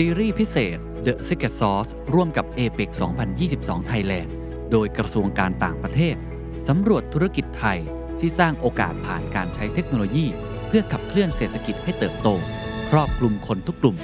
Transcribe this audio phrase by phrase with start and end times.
[0.00, 2.90] ซีรีส์พิเศษ The Secret Sauce ร่วมกับ APEC
[3.40, 4.30] 2022 Thailand
[4.70, 6.16] โดยกระทรวงการต่างประเทศ
[6.68, 7.78] สำรวจธุรกิจไทย
[8.20, 10.26] ที่สร้างโอกาสผ่านการใช้เทคโนโลยี
[10.66, 12.28] เพื่อขับเคลื่อนเศรษฐกิจให้เติบโต
[12.90, 13.96] ครอบคลุมคนทุกกลุ่ม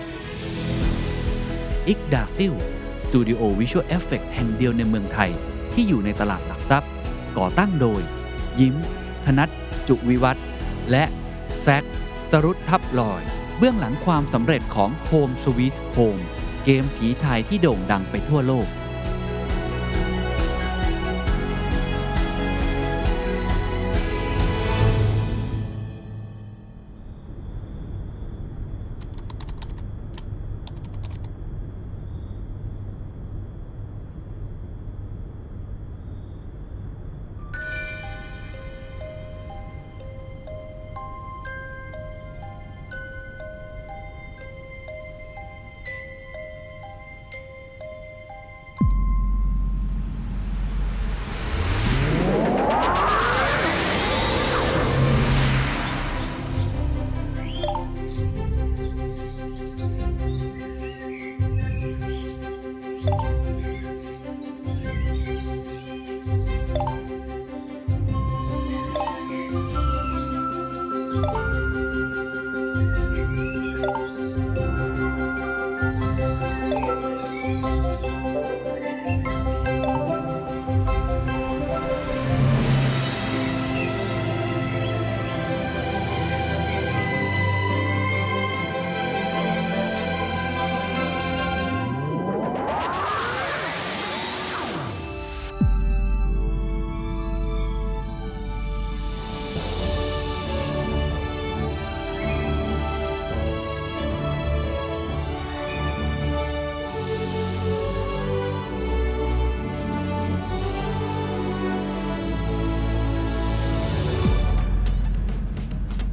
[1.89, 2.55] Yggdrazil
[3.05, 5.31] สตูดิโอ visual effect แห่งเดียวในเมืองไทย
[5.73, 6.91] ที่อยู่ในตลาดหลักทรัพย์
[7.39, 8.03] ก่อตั้งโดย
[8.61, 8.75] ยิ้ม
[9.25, 9.49] ธนัท
[9.89, 10.37] จุวิวัฒ
[10.91, 11.05] และ
[11.63, 11.85] แซค
[12.31, 13.25] สรุตทับลอย
[13.63, 16.23] เบื้องหลังความสำเร็จของ Home Sweet Home
[16.65, 18.67] เกมผีไทยที่โด่งดังไปทั่วโลก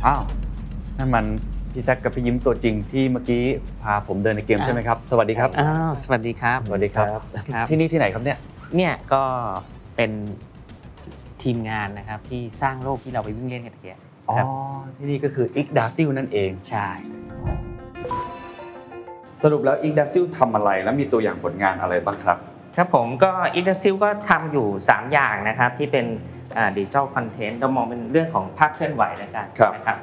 [0.08, 0.24] อ้าว
[0.98, 1.26] นั่นมัน
[1.74, 3.44] พี่แซคกับพี่ยิ้มตัวจริงที่เมื่อกี้
[3.84, 7.08] พาผมเดินในเกมใช่ไหมครับ สวัสดีครับ อ้าวสวัสดีครับสวัสดีครับ
[7.54, 8.38] ครับ ที่นี่ที่ไหนครับเนี่ย
[8.76, 9.24] เนี่ยก็
[9.96, 10.12] เป็น
[11.44, 13.96] ทีมงานนะครับที่สร้างโลกที่เราไปวิ่งเล่นกันเมื่อกี้
[14.30, 14.46] อ๋อ ครับ
[14.98, 16.88] ที่นี่ก็คือ Yggdrazil นั่นเอง ใช่
[19.42, 22.38] สรุปแล้วอิกดาซิลทำอะไรและมีตัวอย่างผลงานอะไรบ้างครับ
[22.76, 26.06] ครับผมก็ Yggdrazil ก็ทำอยู่ 3 อย่างนะครับที่เป็น
[26.78, 29.98] digital content เรามองเป็นเรื่องของภาพเคลื่อนไหวแล้วกันครับนะครับ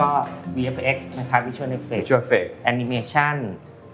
[0.00, 0.08] ก็
[0.56, 3.36] VFX นะครับ Visual Effects Visual Effect Animation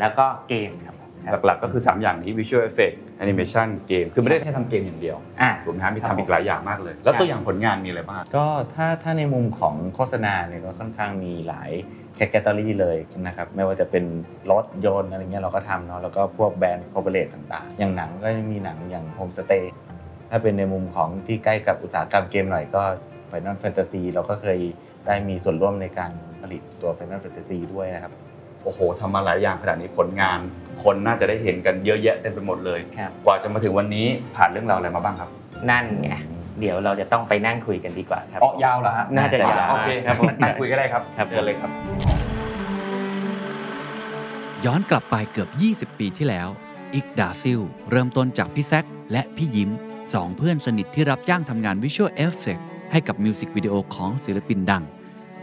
[0.00, 0.96] แล้วก็เกมครับ
[1.32, 11.70] ครับหลักๆก็คือ 3 อย่างนี้ Visual Effect Animation เกมคือไม่ได้แค่ทำเกมอย่างเดียวอะถูกไหมครับมีครับทำอีกหลายอย่างมากเลย แล้วใช่ตัวอย่างผลงานมีอะไรบ้างก็ถ้าถ้าในมุมของโฆษณาเนี่ยก็ค่อนข้างมีหลาย
[12.16, 14.04] แคตตาล็อกเลยนะครับไม่ว่าจะเป็น
[14.50, 19.72] รถยนต์อะไรเงี้ยเราก็ทำเนาะแล้วก็พวกแบรนด์ corporate ต่างๆ อย่างหนังก็จะมีหนังอย่าง Homestay
[20.30, 22.82] ถ้าเป็นในมุมของที่ใกล้กับอุตสาหกรรมเกมหน่อยก็
[23.30, 24.58] Final Fantasy เราก็เคย
[25.06, 26.10] ได้มีส่วนร่วมในการ
[26.42, 28.12] ผลิตตัว Final Fantasy ด้วยนะครับ
[28.64, 30.38] โอ้โหทำมาหลายอย่างขนาดนี้ผลงาน
[30.82, 35.30] คนน่าจะได้เห็นกันเยอะแยะเต็มไปหมดเลย ครับ กว่าจะมาถึงวันนี้ผ่านเรื่องราวอะไรมาบ้างครับ
[35.70, 36.10] นั่นไง
[36.60, 41.70] เดี๋ยวเราจะต้องไปนั่งคุยกันดีกว่าครับ อ๋อยาวเหรอฮะน่าจะยาวโอเคครับผมนั่งคุยก็ได้ครับครับ เชิญเลยครับ
[44.64, 45.48] ย้อนกลับไปเกือบ
[45.92, 46.48] 20 ปีที่แล้ว
[46.94, 47.60] Yggdrazil
[47.90, 49.70] เริ่มต้นจากพี่แซคและพี่ยิ้ม
[50.14, 52.58] สองเพื่อนสนิทที่รับจ้างทำงาน visual effect
[52.92, 54.84] ให้กับมิวสิกวิดีโอของศิลปินดัง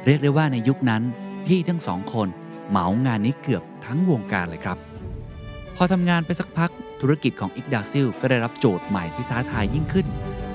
[0.06, 1.04] เรียกได้ว่าในยุคนั้น
[1.46, 2.28] พี่ทั้งสองคน
[2.70, 4.78] เหมางานนี้เกือบทั้งวงการเลยครับ
[5.76, 6.72] พอทำงานไปสักพัก
[7.02, 10.08] ธุรกิจของ Yggdrazil ก็ได้รับโจทย์ใหม่ที่ท้าทายยิ่งขึ้น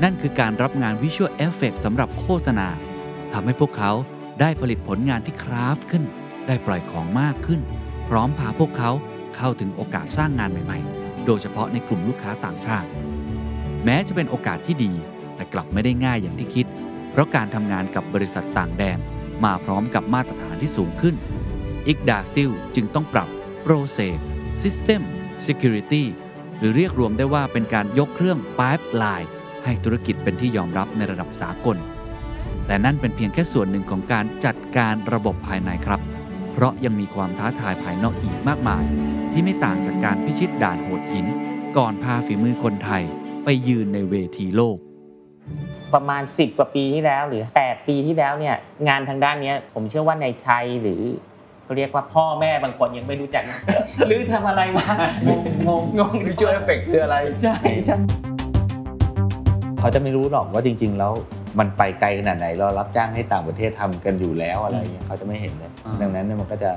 [0.02, 2.68] นั่นคือการรับงาน visual effect สำหรับโฆษณา
[3.32, 3.92] ทำให้พวกเขา
[4.40, 6.04] ได้ผลิตผลงานที่คราฟต์ขึ้น
[6.46, 7.60] ได้ปล่อยของมากขึ้น
[8.08, 8.90] พร้อมพาพวกเขา
[9.36, 12.88] เข้าถึงโอกาสสร้างงานใหม่ ๆ โดยเฉพาะในกลุ่มลูกค้าต่างชาติ
[13.84, 14.92] แม้จะเป็นโอกาสที่ดี
[15.34, 16.66] แต่กลับไม่ได้ง่ายอย่างที่คิด
[17.10, 18.98] เพราะการทำงานกับบริษัทต่างแดน
[19.44, 21.14] มาพร้อมกับมาตรฐานที่สูงขึ้น
[21.86, 23.28] อิกดาซิลจึงต้องปรับ
[23.64, 24.16] Process
[24.62, 25.02] System
[25.46, 26.04] Security
[26.58, 29.28] หรือเรียกรวมได้ว่าเป็นการยกเครื่อง Pipeline
[29.64, 31.76] ให้ธุรกิจเป็นที่ยอมรับในระดับสากล
[32.66, 36.00] แต่นั่นเป็นเพียงแค่ส่วนหนึ่งของการจัดการระบบภายในครับ
[36.52, 38.84] เพราะยังมีความท้าทายภายนอกอีกมากมาย
[39.32, 41.26] ที่ไม่ต่างจากการพิชิตด่านโหดหิน
[41.76, 43.02] ก่อนพาฝีมือคนไทย
[43.44, 44.76] ไปยืนในเวทีโลก
[45.94, 48.56] ประมาณ 10 กว่าปีที่แล้วหรือ 8 ปีที่แล้วเนี่ย
[48.88, 51.02] งานทางด้านเนี้ยผมเชื่อว่าในไทยหรือ
[51.64, 53.44] เขาเรียกว่าพ่อแม่บางคนยังไม่รู้จัก
[54.06, 54.86] หรือทำอะไรมา
[55.26, 55.42] งงง
[55.80, 57.56] งงง visual effect คืออะไร ใช่
[57.86, 57.96] ใช่
[59.80, 61.12] เขาจะไม่รู้หรอกว่าจริง ๆ แล้ว
[61.58, 66.70] มันไปไกลขนาดไหนเรารับจ้างให้ต่างประเทศทำกันอยู่แล้วอะไรเงี้ยเขาจะไม่เห็นเลยอ่าดังนั้นเนี่ยมันก็จะ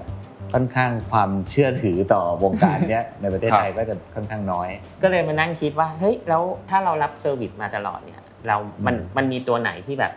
[0.53, 4.67] ค่อนข้างความเชื่อถือต่อวงการเนี้ยในประเทศไทยก็จะค่อนข้างน้อย
[5.03, 10.13] ก็เลยมานั่งคิดว่าเฮ้ยแล้วถ้าเรารับ service มาตลอดเนี่ยเรามันอืมมันมีตัวไหนที่แบบ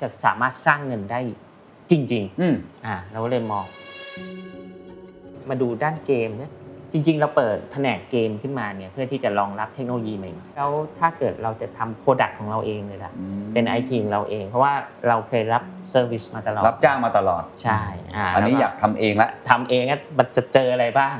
[0.00, 1.20] จะสามารถสร้างเงินได้
[1.90, 3.64] จริงอืมๆอ่าเราก็เลยมอง
[5.48, 6.52] มาดูด้านเกมเนี่ย
[6.92, 13.12] จริง ๆ เราเปิดแผนกเกมขึ้นมาเนี่ยเพื่อที่จะรองรับเทคโนโลยีใหม่ๆแล้วถ้าเกิดเราจะทำ product ของเราเองเลยล่ะ
[13.52, 14.74] เป็น IP ของเราเอง เพราะว่า
[15.08, 17.80] เราเคยรับ service มาตลอด รับจ้างมาตลอด ใช่
[18.16, 21.16] อ่าอันนี้แล้วอยากทำเองละทำเองอะมันจะเจออะไรบ้าง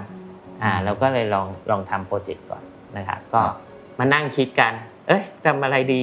[0.62, 2.62] อ่าเราก็เลยลองลองทำ project ก่อน
[2.96, 3.56] นะครับก็ครับ
[3.98, 4.72] มานั่งคิดกัน
[5.08, 6.00] เอ้ยทำอะไรดี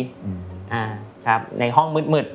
[0.74, 0.83] อ่า
[1.27, 2.27] ครับในห้องมืด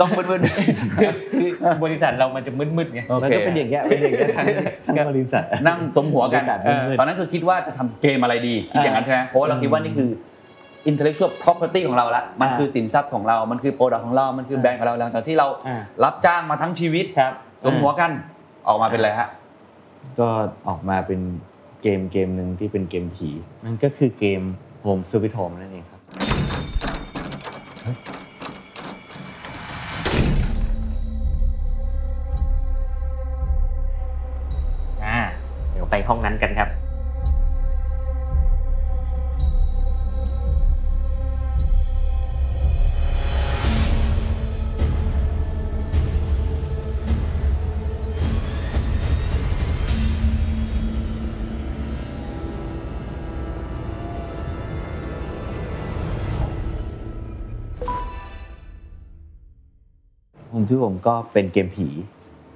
[0.00, 1.50] ต้องมืดๆคือคือ
[1.84, 4.46] บริษัทเรามันจะมืดๆไงๆโอมันเคก็เป็นอย่างเงี้ยเป็นอย่างเงี้ยทั้ง
[4.86, 10.10] ทั้งบริษัทนั่งสมหัวกันบรรยากาศเออมืดๆตอนนั้นคือคิดว่าจะทำเกมอะไรดีคิดอย่างนั้นใช่ไหมเพราะว่าเราคิดว่านี่คือ
[10.90, 17.32] intellectual property ของเราละมันอ่าคือสินทรัพย์ของเรา มันคือโปรดักต์ของเรา มันคือแบรนด์ของเราหลังจากที่เราอ่ารับจ้างมาทั้งชีวิตครับ
[17.64, 18.10] สมหัวกัน
[18.68, 19.28] ออกมาเป็นอะไรฮะ
[20.18, 20.28] ก็
[20.68, 21.20] ออกมาเป็น
[21.82, 23.30] เกมเกมหนึ่งที่เป็นเกมผี
[23.64, 24.42] มันก็คือเกม
[24.84, 26.00] Home Sweet Home นั่นเองครับ
[36.08, 36.70] ห้องนั้นกันครับ
[60.54, 61.88] ผมชื่อผมก็เป็นเกมผี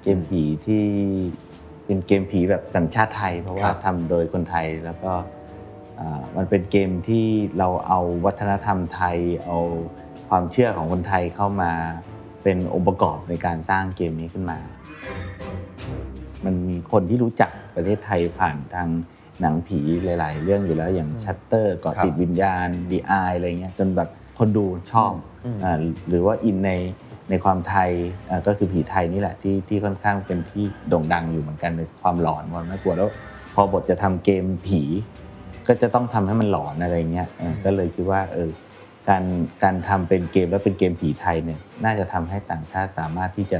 [0.03, 0.85] เกมผีที่
[1.87, 5.13] เป็นเกมผีแบบสัญชาติไทย เพราะว่าครับทำโดยคนไทยแล้วก็
[6.01, 7.27] อ่ามันเป็นเกมที่
[7.59, 9.59] เราเอาวัฒนธรรมไทย เอา
[10.29, 11.73] ความเชื่อของคนไทยเข้ามา
[12.43, 14.59] เป็นองค์ประกอบในการสร้างเกมนี้ขึ้นมา
[16.45, 18.89] มันมีคนที่รู้จักประเทศไทยผ่านทาง
[19.41, 25.13] หนังผีหลาย ๆ เรื่องอยู่แล้วอย่างชัตเตอร์เกาะติดวิญญาณดีไออะไรเงี้ยจนแบบคนดูชอบ
[25.45, 25.77] อืมอ่า
[26.09, 26.71] หรือว่าอินใน
[27.31, 27.91] ในความไทย
[28.31, 33.11] อ่าก็คือผีไทยนี่แหละที่ที่ค่อนข้างเป็นที่โด่งดังอยู่เหมือนกันในความหลอนความน่ากลัวแล้ว
[33.55, 34.83] พอบทจะทำเกมผี
[35.67, 38.51] ก็จะต้องทำให้มันหลอนอะไรเงี้ยเออก็เลยคิดว่าเออ
[39.09, 39.25] การ
[39.63, 43.59] การทำเป็นเกมแล้วเป็นเกมผีไทยเนี่ยน่าจะทำให้ต่างชาติสามารถที่จะ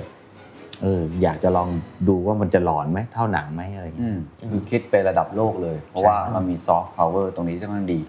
[0.83, 1.69] เอออยากจะลอง
[2.09, 4.19] ดูว่ามันจะหลอนไหมเท่าหนังไหมอะไรเงี้ยอืม
[4.51, 8.01] คือคิดไประดับโลกเลย เพราะว่ามันมีซอฟต์พาวเวอร์ตรงนี้ที่ค่อนข้างดี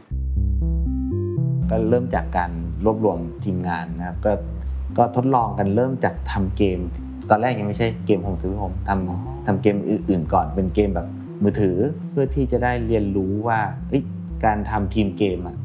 [1.70, 2.52] ก็เริ่มจากการ
[2.86, 4.32] รวบรวมทีมงานนะครับก็
[4.98, 6.80] ก็ทดลองกันเริ่มจากทำเกม
[7.30, 11.08] ตอนแรกยังไม่ใช่เกม Home Sweet Home ทำทำเกมอื่นๆก่อนเป็นเกมแบบ
[11.44, 11.78] มือถือ
[12.12, 13.60] เพื่อที่จะได้เรียนรู้ว่า
[13.90, 14.04] เอ้ย
[14.46, 15.58] การทำทีมเกมอะ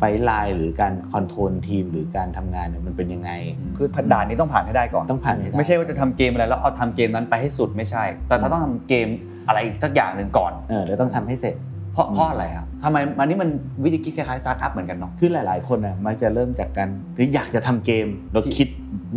[0.00, 3.30] pipeline หรือการ control ทีมหรือการทำงานเนี่ยมันเป็นยังไง
[3.76, 9.08] คือด่านนี้ต้องผ่านให้ได้ก่อนต้องผ่านให้ได้ไม่ใช่ว่าจะทำเกมอะไรแล้วเอาทำเกมนั้นไปให้สุดไม่ใช่ แต่ถ้าต้องทำเกม
[9.48, 11.54] อะไรสักอย่างหนึ่งก่อนเออแล้วต้องทำให้เสร็จ
[11.92, 13.50] เพราะเพราะอะไรครับ ทำไมอันนี้มัน
[13.84, 18.68] วิธีคิดคล้ายๆสตาร์ทอัพเหมือนกันเนาะ คือหลายๆ คนอะมักจะเริ่มจากการหรืออยากจะทำเกมเราคิด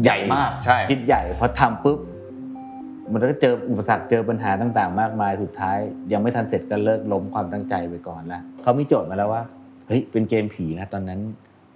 [0.04, 2.00] ใหญ่มากใช่ คิดใหญ่พอทำปุ๊บ
[3.12, 5.78] มันก็เจออุปสรรคเจอปัญหาต่างๆ มากมายสุดท้าย
[6.12, 9.42] ยังไม่ทันเสร็จก็เลิกล้มความตั้งใจไปก่อนละเขามีโจทย์มาแล้วว่า
[9.88, 11.20] เฮ้ยเป็นเกมผีนะตอนนั้น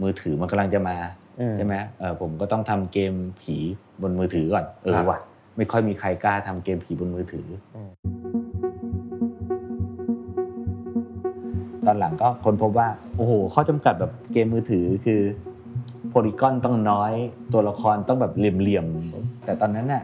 [0.01, 0.95] มือถือมันกำลังจะมา
[1.39, 3.55] อืม ใช่ไหมเออผมก็ต้องทำเกมผี
[4.01, 5.19] บนมือถือก่อนเออครับว่ะ
[5.57, 7.47] ไม่ค่อยมีใครกล้าทำเกมผีบนมือถือ
[11.87, 12.87] ตอนหลังก็ค้นพบว่า
[13.17, 15.21] โอ้โห ข้อจำกัดแบบเกมมือถือคือ
[16.09, 17.13] polygon ต้องน้อย
[17.53, 20.03] ตัวละครต้องแบบเหลี่ยมๆ แต่ตอนนั้นน่ะ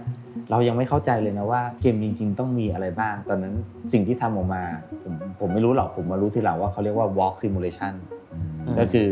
[0.51, 3.53] เรายังไม่เข้าใจเลยนะว่าเกมจริง ๆ ต้องมีอะไรบ้าง ตอนนั้น
[3.93, 4.63] สิ่งที่ทำออกมา
[5.03, 7.93] ผมผมไม่รู้หรอกผมมารู้ทีหลังว่าเขาเรียกว่า walk simulation
[8.79, 9.07] ก็คือ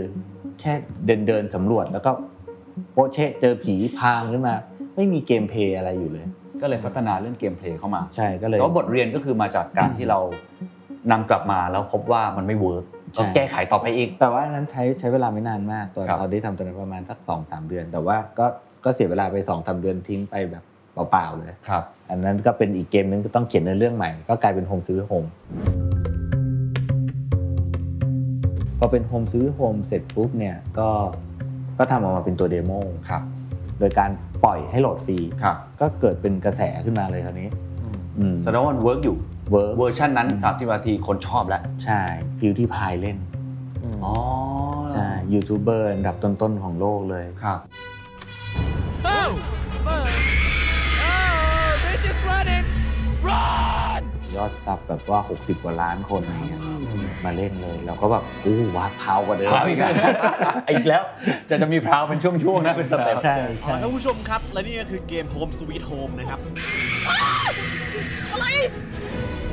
[0.59, 0.73] แค่
[1.05, 2.11] เดินเดินๆสำรวจแล้วก็
[2.93, 4.55] โป๊ะเชะเจอผีพางขึ้นมา
[4.95, 6.25] ไม่มี gameplay อะไรอยู่เลย
[6.61, 10.19] ก็เลยพัฒนาเรื่อง gameplay เข้ามาใช่ก็เลยแต่ว่าบทเรียนก็คือมาจากการที่เรา
[11.11, 18.45] นำกลับมาแล้วพบว่ามันไม่ work ใช่ก็แก้ไขต่อไปอีก แต่ว่าอันนั้นใช้ใช้เวลาไม่นานมากตอนครับตอนที่ทำตอนนั้นประมาณสักสองสามเดือน แต่ว่าก็
[18.85, 20.63] ก็เสียเวลาไปสองสามเดือนทิ้งไปแบบ
[21.11, 25.25] เปล่าๆเลยครับ อันนั้นก็เป็นอีกเกมนึงก็ต้องเขียนเนื้อเรื่องใหม่ ก็กลายเป็น Home Sweet Home
[28.79, 30.89] พอเป็น Home Sweet Home เสร็จปุ๊บเนี่ยก็
[31.77, 32.71] ก็ทำออกมาเป็นตัว demo
[33.09, 33.23] ครับ
[33.79, 34.09] โดยการ
[34.43, 37.49] ปล่อยให้โหลดฟรีครับ ก็เกิดเป็นกระแสขึ้นมาเลยคราวนี้
[38.17, 39.17] อืมแสดงว่ามัน work อยู่
[39.49, 42.01] work เวอร์ชันนั้น 30นาทีคนชอบแล้ว ใช่
[42.39, 43.17] PewDiePie เล่น
[44.03, 44.13] อ๋อ
[44.93, 47.59] ใช่ยูทูบเบอร์อันดับต้นๆของโลกเลยครับ
[54.35, 56.61] ยอด sub แบบว่า 60 กว่าล้านคนอะไรเงี้ย
[57.25, 59.91] มาเล่นเลย เราก็แบบอู้ว้าพาวกว่าเดิมพราวอีกแล้ว
[60.69, 61.03] อีกแล้ว
[61.49, 66.39] จะจะมี proud เป็นช่วงๆนะเป็น step ใช่เอาใช่ละท่านผู้ชมครับ และนี่ก็คือเกม Home Sweet Home นะครับ
[68.33, 68.45] อะไร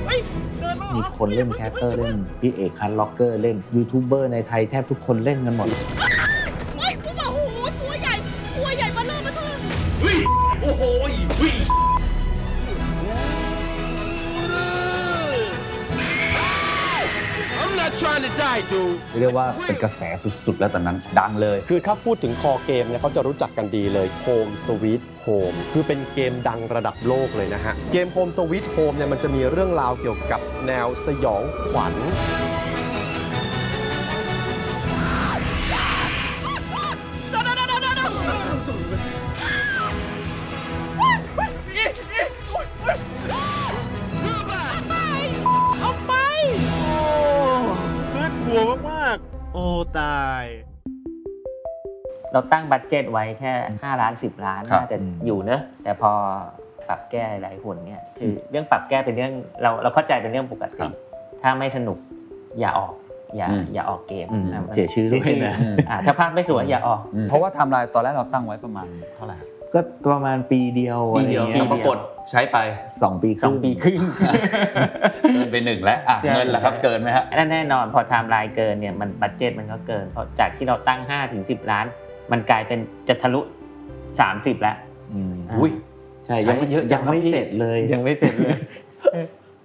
[0.06, 0.20] เฮ้ย
[0.60, 5.68] เดินมามีคนเล่น caster เล่นพี่เอก Heartrocker เล่นยูทูบเบอร์ในไทยแทบทุกคนเล่นกันหมด
[19.20, 20.00] เรียกว่าเป็นกระแส
[20.46, 31.94] สุดๆ แล้วตอนนั้นดังเลย คือถ้าพูดถึงคอเกมเนี่ยเขาจะรู้จักกันดีเลย Home Sweet Home คือเป็นเกมดังระดับโลกเลยนะฮะ เกม Home Sweet Home เนี่ยมันจะมีเรื่องราวเกี่ยวกับแนวสยองขวัญ
[52.36, 56.10] เราตั้ง budget ไว้แค่ 5 ล้าน 10 ล้านครับน่าจะอืมอยู่เนอะแต่พอ
[56.88, 60.88] ปรับแก้หลายๆคนเนี่ยคือเรื่องปรับแก้เป็นเรื่องเราเราเข้าใจเป็นเรื่องปกติ
[61.42, 61.98] ถ้าไม่สนุก
[62.60, 62.92] อย่าออก
[63.36, 65.56] อย่าอืมอย่าออกเกมอืมนะเสียชื่อด้วยเสียนะ
[65.90, 69.80] อ่าถ้าภาพไม่สวยอย่าออก เพราะว่าไทม์ไลน์ตอนแรกเราตั้งไว้ประมาณเท่าไหร่ครับก็
[70.12, 71.98] ประมาณปีเดียวปีเดียวอะไรปีงี้เดียวปรากฏ
[72.30, 72.58] ใช้ไป
[73.02, 74.00] สองปีครึ่งสองปีครึ่ง
[75.34, 81.86] เกินไปหนึ่งแล้วอะใช่เงินล่ะครับใช่เกินไหมฮะนั่นแน่นอนพอไทม์ไลน์เกินเนี่ยมัน budget มันก็เกินเพราะจากที่เราตั้ง5ถึง10 ล้าน
[82.32, 82.78] มันกลายเป็น
[83.08, 83.40] จะทะลุ
[84.02, 84.76] 30 แล้ว
[85.12, 85.72] อืมอ่าอุ้ย
[86.26, 88.58] ใช่ยังใช้เยอะจัยังงครับไม่พี่เสร็จเลยยังไม่เสร็จเลย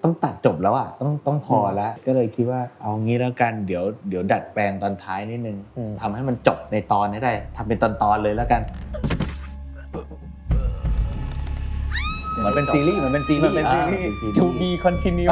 [0.03, 8.61] ต้องตัดจบแล้วอะต้องต้องพอแล้ว ก็เลยคิดว่าเอางี้แล้วกันเดี๋ยวเดี๋ยวดัดแปลงตอนท้ายนิดนึงอืมทำให้มันจบในตอนนี้ได้ทำเป็นตอนตอนๆเลยแล้วกัน
[12.41, 15.31] เหมือนเป็นซีรีส์เหมือนเป็นซีรีมันส์เป็นซีรีส์อ่า to be continue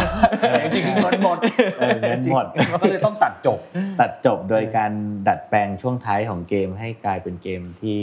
[0.63, 1.37] จริงๆเงินหมด
[1.79, 2.45] เออเงินหมด
[2.81, 3.59] ก็เลยต้องตัดจบ
[4.01, 4.91] ตัดจบโดยการ
[5.27, 7.99] ดัดแปลงช่วงท้ายของเกมให้กลายเป็นเกมที่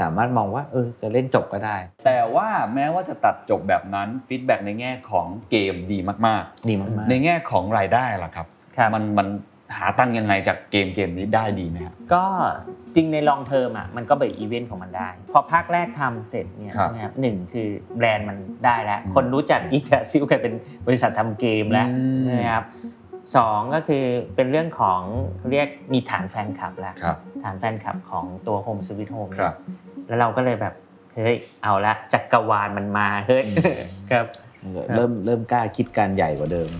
[0.00, 9.28] สามารถมองว่าเออจะเล่นจบก็ได้ แต่ว่าแม้ว่าจะตัดจบแบบนั้น feedback ในแง่ของเกมดีมากดีมากๆ ในแง่ของรายได้ล่ะครับครับมันมัน
[9.76, 12.24] หาตังค์ยังไงจากเกมเกมนี้ได้ดีไหมครับ ก็
[12.94, 20.54] จริงใน long term อะมันก็ break even ของมันได้ พอภาคแรกทำเสร็จเนี่ยครับใช่ไหมครับหนึ่งคือแบรนด์มันได้แล้วอืมคนรู้จัก Yggdrazil กลายเป็น
[20.86, 22.64] บริษัททำเกมแล้วอืมใช่ไหมครับ
[23.36, 25.00] สองก็คือเป็นเรื่องของ
[25.50, 29.54] เรียกมีฐานแฟนคลับแล้วครับฐานแฟนคลับของตัว Home Sweet Home ครับ
[30.06, 30.74] แล้วเราก็เลยแบบ
[31.14, 33.44] เฮ้ยเอาละจักรวาลมันมาเฮ้ย
[34.10, 34.26] ครับ
[34.96, 36.70] เริ่มเริ่มกล้าคิดการใหญ่กว่าเดิม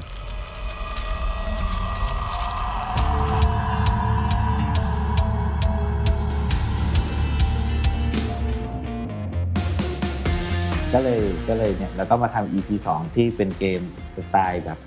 [10.95, 13.81] ก็เลยก็เลยเนี่ยแล้วก็มาทำ EP 2 ที่เป็นเกม
[14.17, 14.79] สไตล์แบบ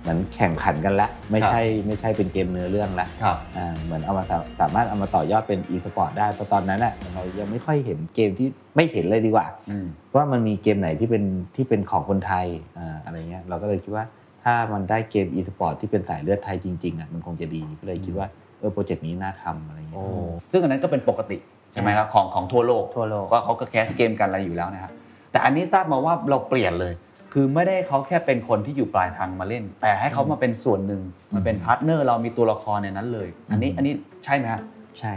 [0.00, 9.86] เหมือนแข่งขันกันละไม่ใช่ไม่ใช่เป็นเกมเนื้อเรื่องละครับ อ่าเหมือนเอามาสาสามารถเอามาต่อยอดเป็น e-sport ได้เพราะตอนนั้นน่ะเรายังไม่ค่อยเห็นเกมที่ไม่เห็นเลยดีกว่า อืม
[10.16, 11.24] ว่ามันมีเกมไหนที่เป็น
[11.56, 12.46] ที่เป็นของคนไทย
[12.78, 14.04] อ่าอะไรเงี้ยเราก็เลยคิดว่า
[14.44, 18.26] ถ้ามันได้เกม e-sport ที่เป็นสายเลือดไทยจริงๆอะมันคงจะดีก็เลยคิดว่า
[18.58, 20.04] เออโปรเจกต์นี้น่าทำอะไรเงี้ย
[20.52, 21.36] ซึ่งอันนั้นก็เป็นปกติ
[21.72, 24.92] ใช่ไหมครับของของทั่วโลกทั่วโลก ก็เขาก็ cast เกมกันอะไรอยู่แล้วนะครับ
[25.36, 26.94] แต่อันนี้ทราบมาว่าเราเปลี่ยนเลย
[27.32, 31.02] คือไม่ได้เขาแค่เป็นคนที่อยู่ปลายทางมาเล่น แต่ให้เขามาเป็นส่วนหนึ่ง
[31.34, 33.92] มันเป็น partner เรามีตัวละครในนั้นเลย อันนี้อันนี้
[34.24, 34.62] ใช่ไหมครับ
[34.98, 35.12] ใช่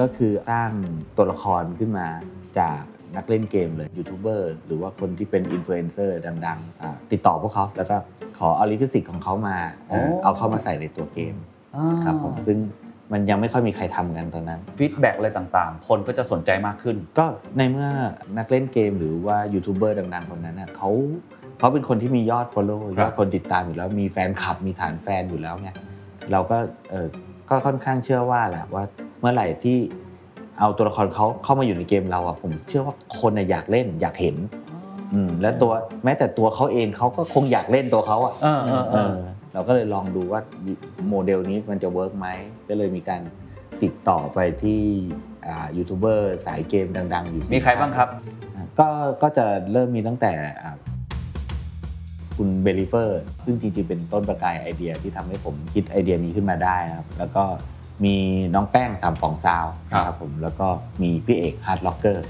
[0.00, 0.70] ก็คือสร้าง
[1.16, 2.06] ตัวละครขึ้นมา
[2.58, 2.80] จาก
[3.16, 7.96] นักเล่นเกมเลยยูทูบเบอร์หรือว่าคนที่เป็นอินฟลูเอนเซอร์ดังๆอ่าติดต่อพวกเขาแล้วก็
[8.38, 9.56] ขอเอาลิขสิทธิ์ของเขามา
[9.90, 11.34] อ๋อเอาเข้ามาใส่ในตัวเกม
[12.04, 12.58] ครับผมซึ่ง
[13.12, 17.26] มันยังไม่ค่อยมีใครทำกันตอนนั้น feedback อะไรต่างๆ คนก็จะสนใจมากขึ้น ก็
[17.58, 17.88] ในเมื่อ
[18.38, 20.90] นักเล่นเกมหรือว่ายูทูบเบอร์ดังๆ คนนั้นน่ะเขา
[21.58, 25.70] เขาเป็นคนที่มียอด Follow ครับยอดคนติดตามอยู่แล้วมีแฟนคลับมีฐานแฟนอยู่แล้วไง
[26.32, 26.58] เราก็
[26.90, 27.06] เออ
[27.48, 28.84] ก็ค่อนข้างเชื่อว่าแหละว่า
[29.20, 29.78] เมื่อไหร่ที่
[30.58, 34.36] เอาตัวละครเขาเข้ามาอยู่ในเกมเราอะผมเชื่อว่าคนน่ะอยากเล่นอยากเห็น
[35.14, 35.72] อืมและตัว
[36.04, 38.34] แม้แต่ตัวเขาเองเขาก็คงอยากเล่นตัวเขาอะ
[39.52, 40.40] เออเออเออเออเราก็เลยลองดูว่า
[41.08, 42.28] โมเดลนี้มันจะ work ไหม
[42.68, 43.22] ก็เลยมีการ
[43.82, 44.82] ติดต่อไปที่
[45.46, 48.08] อ่ายูทูบเบอร์สายเกมดัง ๆ อยู่สี่มีใครบ้างครับ
[48.78, 48.88] ก็
[49.22, 50.32] ก็จะเริ่มมีตั้งแต่
[50.62, 50.76] อ่า
[52.36, 57.44] คุณ Bay Riffer ซึ่งจริง ๆ เป็นต้นประกายไอเดียที่ทำให้ผมคิดไอเดียนี้ขึ้นมาได้นะครับ แล้วก็
[58.04, 58.16] มี
[58.54, 60.68] น้องแป้งตามปองซาวครับนะครับผมแล้วก็
[61.02, 62.24] มีพี่เอก Heartrocker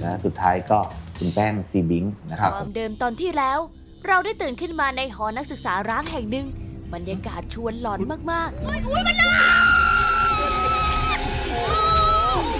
[0.00, 0.78] และสุดท้ายก็
[1.18, 3.58] คุณแป้ง zbing นะครับความเดิมตอนที่แล้ว
[4.06, 6.46] เราได้ตื่นขึ้นมาในหอนักศึกษาร้างแห่งหนึ่ง
[6.94, 8.00] บรรยากาศชวนหลอน
[8.32, 9.30] มากๆอุ้ยมันเลย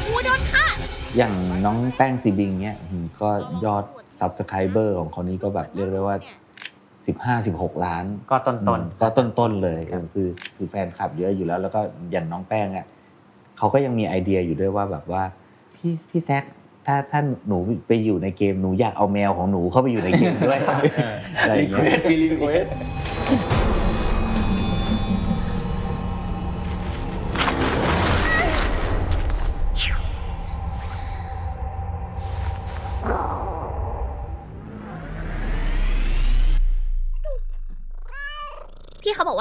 [0.06, 0.66] โอ้ยโดนฆ่า
[1.16, 1.32] อย่าง
[1.64, 3.28] น้องแป้ง zbing เนี่ยอืมก็
[3.64, 3.84] ยอด
[4.20, 6.16] subscriber ของคนนี้ก็แบบเรียกได้ว่า
[7.36, 11.80] 15-16 ล้าน ก็ต้นต้นอืมก็ต้นๆเลยครับคือคือแฟนคลับเยอะอยู่แล้ว แล้วก็
[12.12, 12.86] อย่างน้องแป้งอะ
[13.58, 15.22] เขาก็ยังมีไอเดียอยู่ด้วยว่าแบบว่า
[15.74, 16.44] พี่พี่แซค
[16.86, 20.58] ถ้าถ้าหนูไปอยู่ในเกมหนูอยากเอาแมวของหนูเข้าไปอยู่ในเกมด้วย
[21.38, 21.96] อะไรอย่างเงี้ย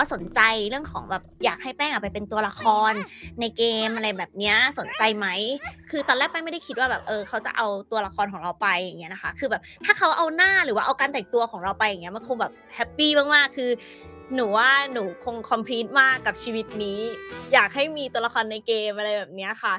[0.05, 2.93] วสพี่เขาบอกว่าสนใจเรื่องของแบบอยากให้แป้งอะไปเป็นตัวละคร
[3.39, 5.27] ในเกมอะไรแบบเนี้ยสนใจไหม
[5.89, 13.71] คือตอนแรกแป้งไม่ได้คิดว่าแบบเออเขาจะเอาตัวละครของเราไปอย่างเงี้ยนะคะ คือแบบถ้าเขาเอาหน้าหรือว่าเอาการแต่งตัวของเราไปอย่างเงี้ยมันคงแบบ happy มากๆคือ
[14.35, 16.99] หนูว่าหนูคง complete มากกับชีวิตนี้
[17.53, 19.73] อยากให้มีตัวละครในเกมอะไรแบบเนี้ยค่ะ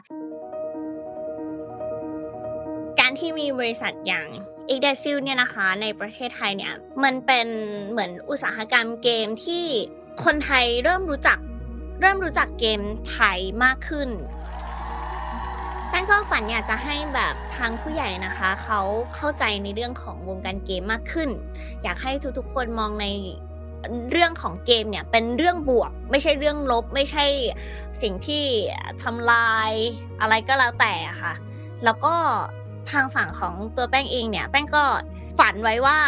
[3.01, 4.29] การที่มีบริษัทอย่าง
[4.67, 6.73] Yggdrazil เนี่ยนะคะในประเทศไทยเนี่ย
[7.05, 7.47] มันเป็น
[7.91, 9.65] เหมือนอุตสาหกรรมเกมที่
[10.25, 11.39] คนไทยเริ่มรู้จัก
[12.01, 12.81] เริ่มรู้จักเกม
[13.11, 14.09] ไทยมากขึ้น
[15.89, 18.81] แป้งก็ฝันอยากจะให้แบบทางผู้ใหญ่นะคะ เขา
[19.15, 21.31] เข้าใจในเรื่องของวงการเกมมากขึ้น
[21.83, 23.07] อยากให้ทุกๆคนมองใน
[24.11, 27.27] เรื่องของเกมเนี่ยเป็นเรื่องบวก ไม่ใช่เรื่องลบ ไม่ใช่
[28.03, 28.45] สิ่งที่
[29.03, 29.71] ทำลาย
[30.21, 31.35] อะไรก็แล้วแต่ค่ะ
[31.85, 32.15] แล้วก็
[32.91, 34.85] ทางฝั่งของตัวแป้งเองเนี่ย แป้งก็
[35.39, 35.99] ฝันไว้ว่า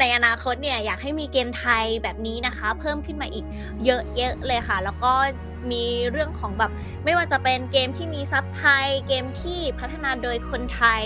[0.00, 3.44] ในอนาคตเนี่ยอยากให้มีเกมไทยแบบนี้นะคะ เพิ่มขึ้นมาอีก
[3.84, 3.90] เย
[4.26, 5.12] อะๆเลยค่ะ แล้วก็
[5.72, 6.70] มีเรื่องของแบบ
[7.04, 11.04] ไม่ว่าจะเป็นเกมที่มีซับไทย เกมที่พัฒนาโดยคนไทย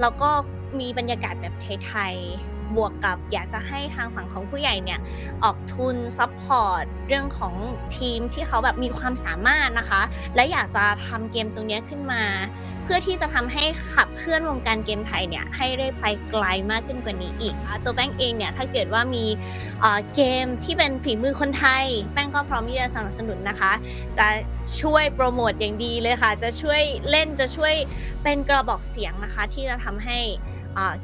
[0.00, 0.30] แล้วก็
[0.78, 1.54] มีบรรยากาศแบบ
[1.86, 5.00] ไทยๆบวกกับอยากจะให้ทางฝั่งของผู้ใหญ่เนี่ย
[5.44, 7.54] ออกทุน support เรื่องของ
[7.96, 10.02] ทีมที่เขาแบบมีความสามารถนะคะ
[10.34, 12.22] และอยากจะทำเกมตรงนี้ขึ้นมา
[12.88, 19.24] เพื่อที่จะทำให้ขับเคลื่อนวงการเกมไทยเนี่ยให้ได้ไปไกลมากขึ้นกว่านี้อีกอะตัวแป้งเองเนี่ยถ้าเกิดว่ามี
[20.14, 23.72] เกมที่เป็นฝีมือคนไทย แป้งก็พร้อมที่จะสนับสนุนนะคะ
[24.18, 24.26] จะ
[24.80, 27.74] ช่วยโปรโมทอย่างดีเลยค่ะ จะช่วยเล่นจะช่วย
[28.22, 30.18] เป็นกระบอกเสียงนะคะ ที่จะทำให้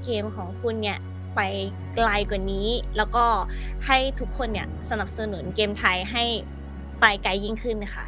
[0.04, 0.98] เกมของคุณเนี่ย
[1.36, 1.40] ไป
[1.96, 3.24] ไกลกว่านี้ แล้วก็
[3.86, 6.24] ให้ทุกคนเนี่ยสนับสนุนเกมไทยให้
[7.00, 8.06] ไปไกลยิ่งขึ้นนะคะ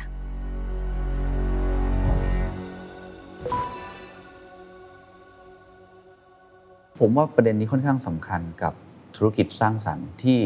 [6.98, 8.72] ผมว่าประเด็นนี้ค่อนข้างสำคัญกับ
[9.16, 10.40] ธุรกิจสร้างสรรค์ที่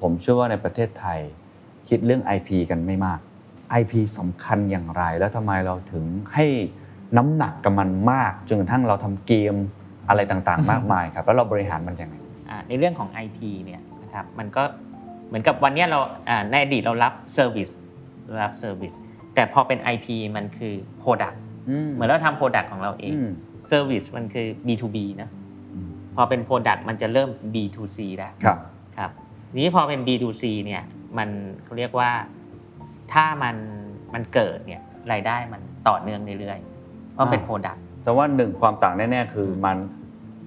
[0.00, 1.20] ผมเชื่อว่าในประเทศไทย
[1.88, 3.20] คิดเรื่อง IP กันไม่มาก
[3.80, 6.46] IP สำคัญอย่างไร แล้วทำไมเราถึงให้
[7.16, 9.54] น้ำหนักกับมันมากจนกระทั่งเราทำเกม
[10.08, 12.14] อะไรต่างๆ มากมายครับ แล้วเราบริหารมันยังไง
[12.50, 14.62] อ่าในเรื่องของ IP เนี่ยนะครับมันก็
[15.28, 17.70] เหมือนกับวันเนี้ยเราอ่าในอดีตเรารับ service
[18.26, 18.92] เรารับ service
[19.34, 21.36] แต่พอเป็น IP มันคือ Product
[21.92, 23.30] เหมือนเราทำ Product ของเราเองอืม
[23.68, 25.43] service มันคือ B2B นะอืม
[26.16, 28.58] พอเป็น Product มันจะเริ่ม B2C ได้ครับ
[28.98, 29.10] ครับ
[29.50, 30.82] ทีนี้พอเป็น B2C เนี่ย
[31.18, 31.28] มัน
[31.64, 32.10] เขาเรียกว่า
[33.12, 33.56] ถ้ามัน
[34.14, 39.76] มันเกิดเนี่ยรายได้มันต่อเนื่องเรื่อยๆเพราะเป็นอ่า Product แสดงว่าหนึ่งความต่างแน่ๆ คือมัน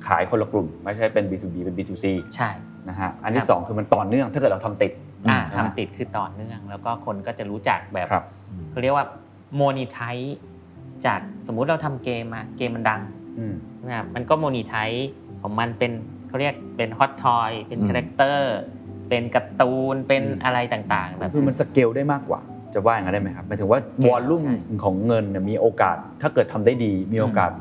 [0.07, 2.49] ขายคนละกลุ่ม ไม่ใช่เป็น B2B เป็น B2C ใช่
[2.89, 4.91] นะฮะอันที่ครับสองคือมันต่อเนื่องถ้าเกิดเราทำติด
[5.29, 8.23] อ่าใช่ไหมทำติดคือต่อเนื่อง แล้วก็คนก็จะรู้จักแบบครับ
[8.71, 9.05] เขาเรียกว่า
[9.55, 9.99] monetize
[11.05, 13.01] จากสมมุติเราทำเกมมาเกมมันดัง
[13.37, 13.53] อืม
[13.85, 14.75] นะครับมันก็ monetize
[15.41, 15.91] ของมันเป็น
[16.27, 18.55] เขาเรียกเป็น hot toy เป็นอืม character
[19.09, 22.41] เป็นการ์ตูนเป็นอืมอะไรต่างๆแบบคือมันสเกลได้มากกว่า
[22.73, 27.51] จะว่าอย่างนั้นได้ไหมครับหมายถึงว่า scale volume ใช่ของเงินเนี่ยมีโอกาสถ้าเกิดทำได้ดีมีโอกาส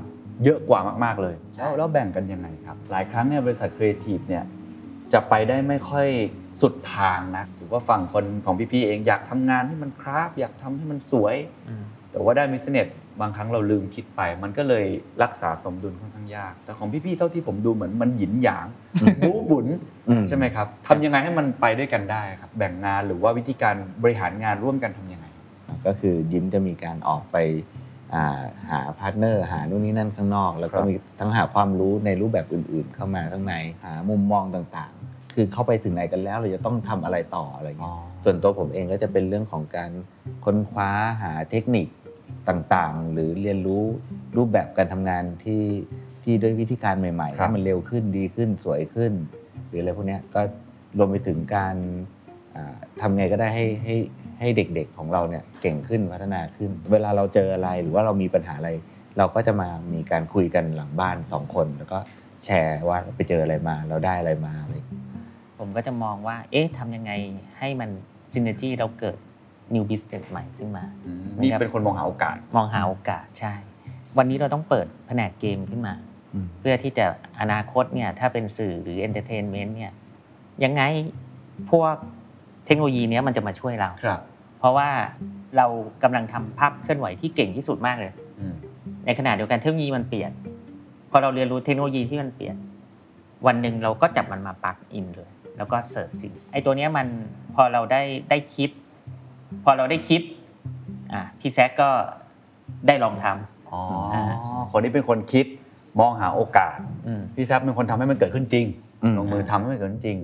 [0.45, 4.45] เยอะกว่ามากๆเลยใช่แล้วแล้วแบ่งกันยังไงครับ หลายครั้งเนี่ยบริษัทครีเอทีฟเนี่ย
[5.13, 6.09] จะไปได้ไม่ค่อย
[6.61, 11.37] สุดทางนะหรือว่าฝั่งคนของพี่ๆเองอยากทำงานให้มัน craft อยากทำให้มันสวย
[11.69, 12.87] อืมแต่ว่าไอ้ business
[13.21, 14.85] บางครั้งเราลืมคิดไป มันก็เลย
[15.23, 18.67] รักษาสมดุลค่อนข้างยาก แต่ของพี่ๆเท่าที่ผมดูเหมือนมันหยินหยาง
[19.21, 19.67] บู๊บุ๋น
[20.09, 25.27] อืมใช่ไหมครับทำยังไงให้มันไปด้วยกันได้ครับ แบ่งงานหรือว่าวิธีการบริหารงานร่วมกันทำยังไง
[25.87, 27.37] ก็คือยิ้มจะมีการออกไป
[28.15, 39.91] อ่าหา partner หานู่นนี่นั่นข้างนอก แล้วก็รับมีทั้งหาความรู้ในรูปแบบอื่น ๆ เข้ามาข้างในหามุมมองต่างๆ คือเข้าไปถึงไหนกันแล้วเราจะต้องทำอะไรต่ออะไรเงี้ยส่วนตัวผมเองก็จะเป็นเรื่องของการ
[40.45, 40.91] ค้นคว้า
[41.23, 41.87] หาเทคนิค
[42.49, 43.85] ต่างๆ หรือเรียนรู้
[44.37, 45.65] รูปแบบการทำงานที่
[46.23, 49.13] ที่ด้วยวิธีการใหม่ๆครับให้มันเร็วขึ้นดีขึ้นสวยขึ้น
[49.69, 50.41] หรืออะไรพวกเนี้ยก็
[50.99, 51.77] รวมไปถึงการ
[52.55, 53.97] อ่าทำไงก็ได้ให้ให้
[54.41, 58.71] ให้เด็กๆของเราเนี่ยเก่งขึ้นพัฒนาขึ้น เวลาเราเจออะไรหรือว่าเรามีปัญหาอะไร
[59.19, 61.99] เราก็จะมามีการคุยกันหลังบ้านสองคน แล้วก็
[62.45, 64.75] แชร์ว่าไปเจออะไรมาเราได้อะไรมาอะไร
[65.59, 67.13] ผมก็จะมองว่า เอ๊ะทำยังไง
[67.59, 67.91] ให้มัน
[68.33, 69.19] ซินเนจีเราเกิด
[69.75, 73.55] new business ใหม่ขึ้นมาอืมนี่เป็นคนมองหาโอกาส มองหาโอกาสใช่
[74.19, 75.95] วันนี้เราต้องเปิดแผนกเกมขึ้นมา
[76.35, 77.05] อืมเพื่อที่จะ
[77.41, 79.93] อนาคตเนี่ยถ้าเป็นสื่อหรือ entertainment เนี่ย
[80.65, 80.83] ยังไง
[81.71, 81.95] พวก
[82.67, 84.21] เทคโนโลยีเนี้ยมันจะมาช่วยเราครับ
[84.59, 84.89] เพราะว่า
[85.57, 85.67] เรา
[86.03, 88.55] กำลังทำภาพเคลื่อนไหวที่เก่งที่สุดมากเลยอืม
[89.07, 90.31] ในขณะเดียวกันเทคโนโลยีมันเปลี่ยน
[91.11, 92.57] พอเราเรียนรู้เทคโนโลยีที่มันเปลี่ยน
[93.47, 97.07] วันหนึ่งเราก็จับมันมา plug in เลย แล้วก็ search สิ่งไอ้ตัวเนี้ยมัน
[97.55, 98.71] พอเราได้ได้คิด
[99.65, 100.21] พอเราได้คิด
[101.13, 101.91] อะพี่แซกก็
[102.87, 103.81] ได้ลองทำอ๋อ
[104.71, 105.47] คนนี้เป็นคนคิด
[106.01, 108.67] มองหาโอกาสอืมพี่แซปเป็นคนทำให้มันเกิดขึ้นจริง
[109.03, 110.19] อืมลงมือทำให้มันเกิดขึ้นจริง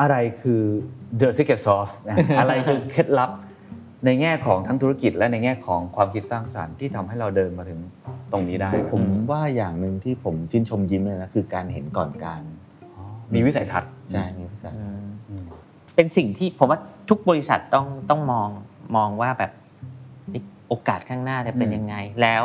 [0.00, 0.62] อะไรคือ
[1.20, 3.30] the secret sauce นะอะไรคือเคล็ดลับ
[4.04, 7.80] ในแง่ของทั้งธุรกิจและในแง่ของความคิดสร้างสรรค์ที่ทำให้เราเดินมาถึง
[8.32, 12.42] ตรงนี้ได้ ผมว่าอย่างหนึ่งที่ผมชื่นชมยิ้มเลยนะคือการเห็นก่อนการ
[13.34, 14.74] มีวิสัยทัศน์ใช่มีวิสัย
[15.94, 18.48] เป็นสิ่งที่ผมว่า ทุกบริษัทต้องต้องมอง
[18.96, 19.52] มองว่าแบบ
[20.68, 22.44] โอกาสข้างหน้าจะเป็นยังไง แล้ว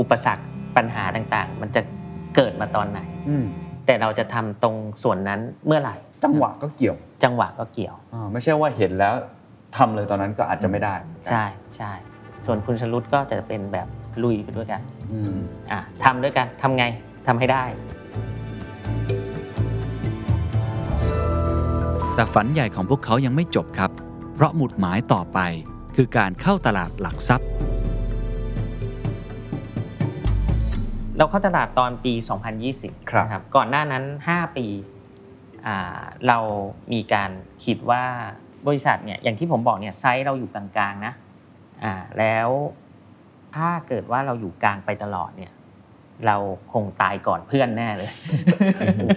[0.00, 0.44] อุปสรรค
[0.76, 1.82] ปัญหาต่างๆ มันจะ
[2.36, 3.44] เกิดมาตอนไหนอืม
[3.86, 9.14] แต่เราจะทำตรงส่วนนั้นเมื่อไหร่ จังหวะก็เกี่ยว จังหวะก็เกี่ยวอ่าไม่ใช่ว่าเห็นแล้ว
[9.76, 10.94] ทำเลยตอนนั้นก็อาจจะไม่ได้
[11.28, 11.44] ใช่
[11.76, 11.92] ใช่
[12.46, 13.88] ส่วนคุณชลุดก็จะเป็นแบบ
[14.22, 14.80] ลุยไปด้วยกัน
[15.12, 15.40] อืม
[15.72, 16.84] อะทำด้วยกันทำไง
[17.26, 17.64] ทำให้ได้
[22.14, 23.90] แต่ฝันใหญ่ของพวกเขายังไม่จบครับ
[24.34, 25.38] เพราะหมุดหมายต่อไป
[25.96, 27.48] คือการเข้าตลาดหลักทรัพย์
[31.16, 32.12] เราเข้าตลาดตอนปี
[32.62, 34.66] 2020ครับนะครับก่อนหน้านั้น 5 ปี
[35.66, 36.38] อ่าเรา
[36.92, 37.30] มีการ
[37.64, 38.04] คิดว่า
[38.66, 41.12] บริษัทเนี่ยอย่างที่ผมบอกเนี่ยไซส์เราอยู่กลางๆนะ
[41.84, 42.48] อ่าแล้ว
[43.56, 45.52] ถ้าเกิดว่าเราอยู่กลางไปตลอดเนี่ย
[46.26, 46.36] เรา
[46.72, 48.10] คงตายก่อนเพื่อนแน่เลย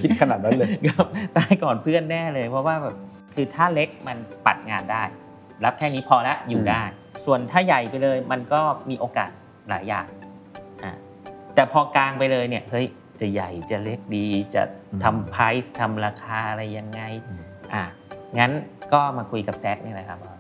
[0.04, 2.96] คิดขนาดนั้นเลยครับตายก่อนเพื่อนแน่เลย เพราะว่าแบบ
[3.36, 5.04] คือถ้าเล็กมันปัดงานได้
[5.66, 6.84] รับแค่นี้พอละอยู่ได้
[7.26, 9.32] ส่วนถ้าใหญ่ไปเลยมันก็มีโอกาส
[9.70, 10.06] หลายอย่าง
[10.84, 10.94] อะ
[11.56, 12.86] แต่พอกลางไปเลยเนี่ยเฮ้ย
[13.22, 14.64] จะใหญ่จะเล็กดีจะ
[15.04, 17.02] ทำไพรซ์ทำราคาอะไรยังไง
[17.74, 17.84] อะ
[18.40, 18.52] งั้น
[18.94, 20.36] ก็มาคุยกับแซกนี่แหละครับว่า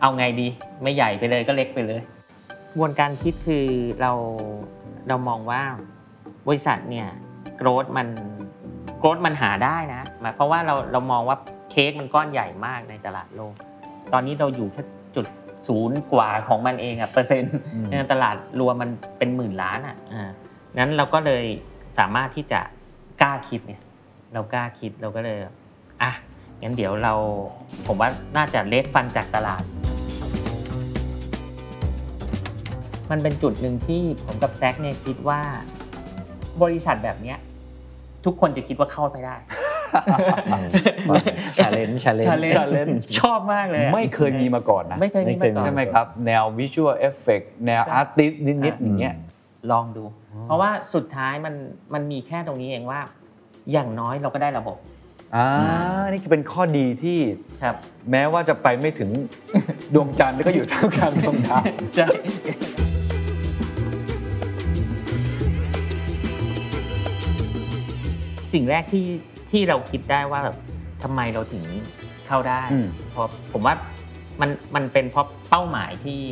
[0.00, 0.46] เอาไงดี
[0.82, 2.02] ไม่ใหญ่ไปเลยก็เล็กไปเลย
[2.70, 3.66] กระบวนการคิดคือ
[4.00, 4.12] เรา
[5.08, 5.62] เรามองว่า
[6.48, 7.08] บริษัทเนี่ย
[7.56, 8.08] โกรดมัน
[8.98, 11.36] โกรดมันหาได้นะหมายเพราะว่าเราเรามองว่า
[11.70, 13.54] เค้กมันก้อนใหญ่มากในตลาดโลก
[14.12, 14.82] ตอนนี้เราอยู่แค่
[15.16, 15.26] จุด
[15.68, 17.56] ศูนย์กว่าของมันเองอะเปอร์เซ็นต์
[17.90, 20.30] ในตลาดรวมมันเป็นหมื่นล้านอะอ่า
[20.78, 21.44] นั้นเราก็เลย
[21.98, 22.60] สามารถที่จะ
[23.22, 23.82] กล้าคิดเนี่ย
[24.32, 25.38] เรากล้าคิดเราก็เลย
[26.02, 26.12] อะ
[26.62, 27.14] งั้นเดี๋ยวเรา
[27.86, 29.62] ผมว่าน่าจะเลดฟันจากตลาด
[33.10, 35.40] มันเป็นจุดหนึ่งที่ผมกับแซกเนี่ยคิดว่า
[36.62, 37.38] บริษัทแบบเนี้ย
[38.24, 39.36] ทุกคนจะคิดว่าเข้าไม่ได้
[41.58, 48.32] challenge challenge challenge challenge ชอบมากเลยอะไม่เคยมีมาก่อนนะ ไม่เคยมีมาก่อนใช่ไหมครับ แนววิชวลเอฟเฟกแนวอาร์ติส
[48.64, 49.14] นิดๆอย่างเงี้ย
[49.72, 50.04] ลองดู
[50.44, 51.54] เพราะว่าสุดท้ายมัน
[51.94, 53.00] มันมีแค่ตรงนี้เองว่า
[53.72, 54.76] อย่างน้อยเราก็ได้ระบบ
[55.36, 55.48] อ่า
[56.10, 57.18] นี่คือเป็นข้อดีที่
[57.62, 57.76] ครับ
[58.10, 59.10] แม้ว่าจะไปไม่ถึง
[59.94, 61.62] ดวงจันทร์ก็อยู่ท่ามกลางดวงดาว
[61.94, 62.06] ใช่
[68.52, 69.06] สิ่งแรกที่
[69.50, 70.56] ที่เราคิดได้ว่าแบบ
[71.02, 71.64] ทำไมเราถึง
[72.26, 73.74] เข้าได้อืมเพราะผมว่า
[74.40, 76.22] มันมันเป็นเพราะเป้าหมายที่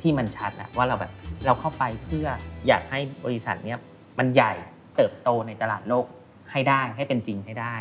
[0.00, 1.12] ที่มันชัดนะว่าเราแบบ
[1.46, 2.26] เราเข้าไปเพื่อ
[2.66, 3.78] อยากให้บริษัทเนี้ย
[4.18, 4.52] มันใหญ่
[4.96, 6.06] เติบโตในตลาดโลก
[6.52, 7.74] ให้ได้ให้เป็นจริงให้ได้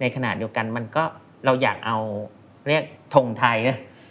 [0.00, 1.04] ในขณะเดียวกันมันก็
[1.44, 1.98] เราอยากเอา
[2.68, 2.84] เรียก
[3.14, 3.56] ธงไทย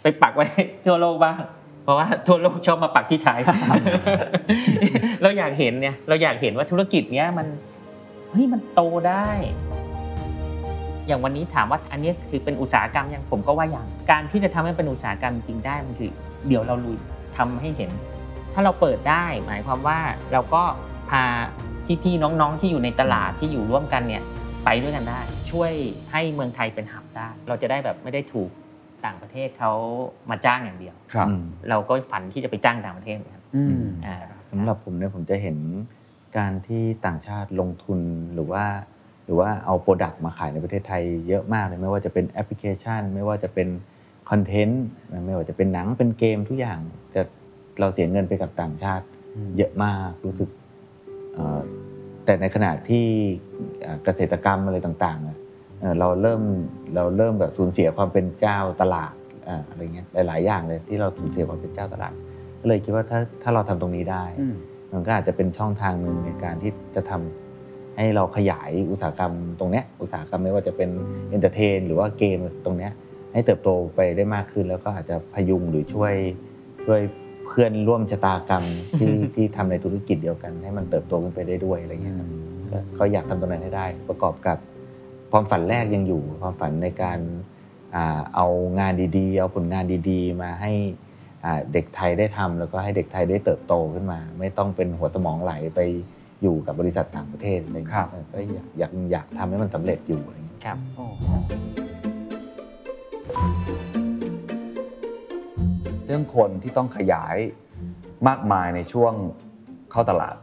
[0.02, 0.46] ไปปักไว้
[0.86, 1.38] ทั่วโลกบ้าง
[1.84, 3.40] เพราะว่าทั่วโลกชอบมาปักที่ไทย
[5.22, 7.46] เราอยากเห็นเนี่ยเราอยากเห็นว่าธุรกิจเนี้ยมัน
[8.30, 9.28] เฮ้ยมันโตได้
[11.06, 16.10] อย่างวันนี้ถามว่าอันนี้คือเป็นอุตสาหกรรมยังผมก็ว่าอย่าง การที่จะทำให้เป็นอุตสาหกรรมจริงได้มันคือ
[16.46, 16.98] เดี๋ยวเราลุย
[17.36, 17.90] ทำให้เห็น
[18.54, 19.98] ถ้าเราเปิดได้หมายความว่า
[20.32, 20.62] เราก็
[21.10, 21.22] พา
[22.02, 24.22] พี่ๆน้องๆที่อยู่ในตลาดที่อยู่ร่วมกันเนี่ย
[24.64, 25.72] ไปด้วยกันได้ ช่วย
[26.12, 28.50] ให้เมืองไทยเป็น hub ได้ เราจะได้แบบไม่ได้ถูก
[29.04, 29.72] ต่างประเทศเขา
[30.30, 34.16] มาจ้างอย่างเดียว ครับอืม เราก็ฝันที่จะไปจ้างต่างประเทศเหมือนกันอืม อ่า
[34.50, 35.58] สำหรับผมเนี่ยผมจะเห็น
[36.38, 38.00] การที่ต่างชาติลงทุน
[38.34, 38.64] หรือว่า
[39.24, 43.68] หรือว่าเอา product มาขายในประเทศไทยเยอะมากเลยไม่ว่าจะเป็นแอปพลิเคชัน ไม่ว่าจะเป็น
[44.30, 44.84] content
[45.26, 46.80] ไม่ว่าจะเป็นหนังเป็นเกมทุกอย่าง
[47.14, 47.22] จะ
[47.80, 49.04] เราเสียเงินไปกับต่างชาติ
[49.56, 50.48] เยอะมากรู้สึก
[51.34, 51.60] เอ่อ
[52.30, 53.06] แต่ในขณะที่
[53.80, 55.36] เอ่อเกษตรกรรมอะไรต่างๆอะ
[55.80, 56.42] เอ่อเราเริ่ม
[56.94, 59.12] เราเริ่มแบบสูญเสียความเป็นเจ้าตลาด
[59.48, 62.12] อ่าอะไรเงี้ยหลาย ๆ อย่างเลยที่เราสูญเสียความเป็นเจ้าตลาด
[62.60, 64.54] ก็เลยคิดว่าถ้าถ้าเราทำตรงนี้ได้อืม
[64.92, 70.90] มันก็อาจจะเป็นช่องทางหนึ่งในการที่จะทำให้เราขยายอุตสาหกรรมตรงเนี้ยอุตสาหกรรมไม่ว่าจะเป็น
[71.30, 72.92] entertain หรือว่าเกมตรงเนี้ย
[73.32, 76.14] ให้เติบโตไปได้มากขึ้นแล้วก็อาจจะพยุงหรือช่วย
[76.86, 77.00] ช่วย
[77.50, 78.64] เพื่อนร่วมชะตากรรม
[78.98, 82.28] ที่ที่ทำในธุรกิจเดียวกัน ให้มันเติบโตขึ้นไปได้ด้วยอะไรเงี้ยครับ
[82.70, 84.58] ก็ก็อยากทำตรงนั้นให้ได้ ประกอบกับ
[85.32, 87.18] ความฝันแรกยังอยู่ ความฝันในการ
[87.94, 88.46] อ่าเอา
[88.80, 90.72] งานดีๆ เอาผลงานดีๆ มาให้
[91.44, 95.80] อ่าเด็กไทยได้ทำแล้วก็ให้เด็กไทยได้เติบโตขึ้นมา ไม่ต้องเป็นหัวสมองไหลไป
[96.42, 100.78] อยู่กับบริษัทต่างประเทศอะไรอย่างเงี้ยเออก็อยากอยากอยากทำให้มันสำเร็จอยู่อะไรอย่างเงี้ยครับ
[103.96, 107.36] เรื่องคนที่ต้องขยาย
[108.28, 109.12] มากมายในช่วง
[109.90, 110.34] เข้าตลาด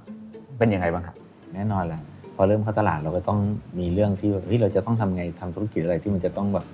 [0.58, 1.16] เป็นยังไงบ้างครับ
[1.54, 2.02] แน่นอนแหละ
[2.36, 3.40] พอเริ่มเข้าตลาดเราก็ต้อง
[3.80, 6.66] มีเรื่องที่แบบเฮ้ยเราจะต้องทำไงทำธุรกิจอะไรที่มันจะต้องแบบ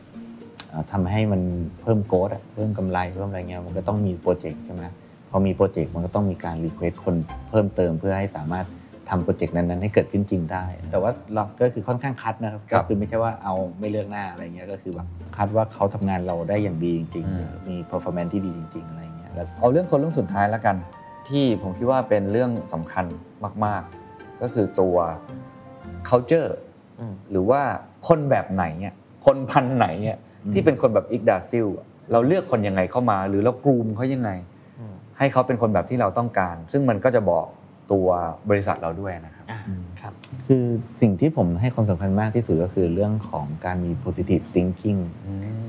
[0.69, 1.41] เอ่อทำให้มัน
[1.81, 4.83] เพิ่ม growth เพิ่มกำไรเพิ่มอะไรเงี้ยมันก็ต้องมีโปรเจกต์ใช่ไหม
[5.29, 7.15] พอมีโปรเจกต์มันก็ต้องมีการ request คน
[7.49, 8.65] เพิ่มเติมเพื่อให้สามารถ
[9.09, 20.75] ทำโปรเจกต์นั้นๆให้เกิดขึ้นจริงได้ แต่ว่าเราก็คือค่อนข้างคัดนะครับครับก็คือไม่ใช่ว่าเอาไม่เลือกหน้าอะไรเงี้ยก็คือแบบคัดว่าเขาทำงานเราได้อย่างดีจริงอืมๆมี performance ที่ดีจริงๆอะไรเงี้ยแล้วเอาเรื่องคนเรื่องสุดท้ายแล้วกัน
[21.27, 23.05] ที่ผมคิดว่าเป็นเรื่องสำคัญ
[23.65, 24.95] มาก ๆ ก็คือตัว
[26.09, 26.51] culture
[26.99, 27.61] อืมหรือว่า
[28.07, 28.93] คนแบบไหนเนี่ย
[29.25, 34.31] คนพันธุ์ไหนเนี่ยอืมที่เป็นคนแบบอิกดาซิลอะเราเลือกคนยังไงเข้ามา หรือเรากรูมเขายังไง
[34.79, 37.47] อืมให้เขาเป็นคนแบบที่เราต้องการ ซึ่งมันก็จะบอก
[37.91, 38.07] ตัว
[38.49, 39.59] บริษัทเราด้วยนะครับอ่า
[40.01, 40.13] ครับ
[40.47, 40.63] คือ
[41.01, 44.99] สิ่งที่ผมให้ความสำคัญมากที่สุดก็คือเรื่องของการมี positive thinking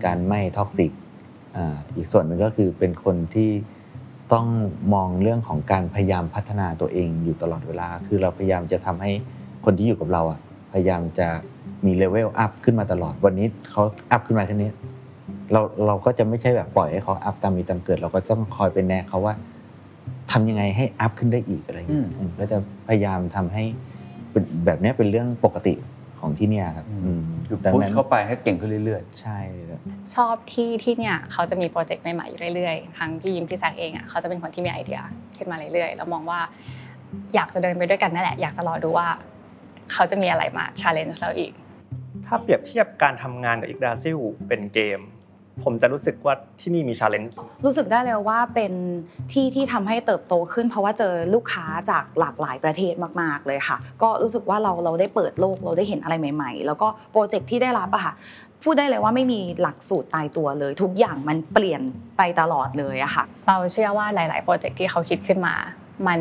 [0.05, 0.90] การไม่ toxic
[1.96, 3.50] อีกส่วนหนึ่งก็คือเป็นคนที่
[4.33, 4.46] ต้อง
[4.94, 9.12] มองเรื่องของการพยายามพัฒนาตัวเองอยู่ตลอดเวลา คือเราพยายามจะทำให้
[9.64, 10.40] คนที่อยู่กับเราอะ
[10.72, 11.29] พยายามจะ
[11.87, 14.70] มี level up ขึ้นมาตลอด วันนี้เขา up ขึ้นมาแค่นี้
[15.53, 19.35] เราเราก็จะไม่ใช่แบบปล่อยให้เขา up ตามมีตามเกิด เราก็ต้องคอยเป็นแนะเขาว่า
[20.35, 22.57] ทำยังไงให้อัพขึ้นได้อีกอะไรอย่างเงี้ยอืมอืมก็จะ
[22.88, 23.64] พยายามทำให้
[24.31, 25.75] เป็นแบบเนี้ยเป็นเรื่องปกติ
[26.20, 29.38] ของที่เนี่ยครับอืมคือดังพุชนั้นเข้าไปให้เก่งขึ้นเรื่อยใช่
[29.70, 29.81] ครับ
[30.14, 35.01] ชอบที่ที่เนี่ยเขาจะมีโปรเจกต์ใหม่ๆอยู่เรื่อยๆ ทั้งพี่ยิมพี่แซกเองอะเขาจะเป็นคนที่มีไอเดีย
[35.37, 36.40] ขึ้นมาเรื่อยๆ แล้วมองว่า
[37.35, 39.09] อยากจะเดินไปด้วยกันนั่นแหละ อยากจะรอดูว่า
[39.92, 41.53] เขาจะมีอะไรมา challenge เราอีก
[42.27, 44.18] ถ้าเปรียบเทียบการทำงานกับอีกดาซิล
[44.49, 45.01] เป็นเกม
[45.64, 48.73] ผมจะรู้สึกว่าที่นี่มี challengeรู้สึกได้เลยว่าเป็น
[49.33, 58.14] ที่ที่ทำให้เติบโตขึ้น เพราะว่าเจอลูกค้าจากหลากหลายประเทศมาก ๆ เลยค่ะ ก็รู้สึกว่าเราเราได้เปิดโลกเราได้เห็นอะไรใหม่ ๆ แล้วก็โปรเจกต์ที่ได้รับอะค่ะ
[58.62, 61.83] พูดได้เลยว่าไม่มีหลักสูตรตายตัวเลย ทุกอย่างมันเปลี่ยน
[62.17, 65.55] ไปตลอดเลยอะค่ะเราเชื่อว่าหลาย ๆ โปรเจกต์ที่เขาคิดขึ้นมา
[66.07, 66.21] มัน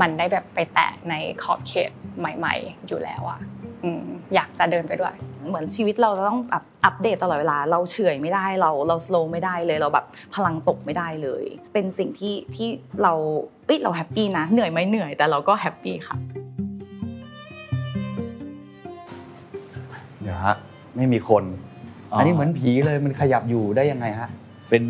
[0.00, 3.40] มันได้แบบไปแตะในขอบเขตใหม่ ๆ อยู่แล้วอะ
[3.84, 4.02] อืม
[4.34, 5.14] อยากจะเดินไปด้วย
[5.48, 12.68] เหมือนชีวิตเราจะต้องแบบอัปเดตตลอดเวลา เราเฉื่อยไม่ได้เราเราสโลไม่ได้เลยเราแบบพลังตกไม่ได้เลย เป็นสิ่งที่ที่
[13.02, 13.12] เรา
[13.66, 16.26] เอ้ยเราแฮปปี้นะเหนื่อยไหมเหนื่อยแต่เราก็แฮปปี้ค่ะๆ
[20.20, 20.56] เดี๋ยวฮะ
[20.96, 21.44] ไม่มีคน
[22.12, 24.28] อ๋ออัอันนี้เหมือนผีเลยมันขยับอยู่ได้ยังไงฮะ
[24.68, 24.82] เป็น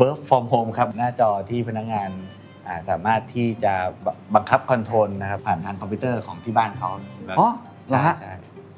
[0.00, 2.10] work from home ครับหน้าจอที่พนักงาน
[2.66, 6.90] อ่าสามารถที่จะบังคับ control นะครับผ่านทางคอมพิวเตอร์ของที่บ้านเขา
[7.40, 7.48] อ๋อ
[7.88, 8.32] เหรอใช่ฮะใช่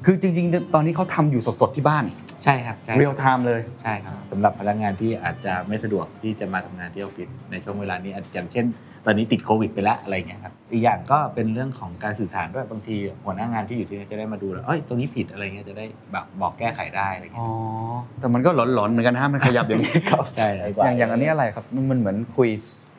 [0.05, 2.03] คือจริงๆ ตอนนี้เขาทำอยู่สดๆที่บ้าน
[2.43, 8.65] ใช่ครับใช่ real time เลย ใช่ครับสำหรับพนักงานที่อาจจะไม่สะดวกที่จะมาทำงานที่ออฟฟิศในช่วงเวลานี้อาจจะอย่างเช่น
[9.05, 12.95] ตอนนี้ติดโควิดไปแล้วอะไรอย่างเงี้ยครับอีกอย่างก็เป็นเรื่องของการสื่อสารด้วยบางที
[13.25, 17.55] หัวหน้างานที่อยู่ที่นี่จะได้มาดูแล้วเอ้ยตรงนี้ผิดอะไรเงี้ยจะได้แบบบอกแก้ไขได้อะไรเงี้ยอ๋
[17.91, 20.49] อแต่มันก็หลอนๆเหมือนกันฮะมันขยับอย่างนี้ครับ ใช่
[20.85, 22.49] อย่างอย่างอันนี้อะไรครับมันมันเหมือนคุย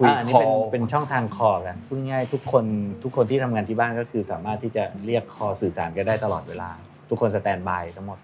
[0.02, 2.64] คุยอ่าอันนี้คอเป็นลเป็นช่องทางคอลกันพูดง่ายๆทุกคน
[3.02, 6.70] ทุกคนที่ทำงานที่บ้านก็คือสามารถที่จะเรียกคอสื่อสารกันได้ตลอดเวลา
[7.08, 8.18] ทุกคนสแตนบายทั้งหมด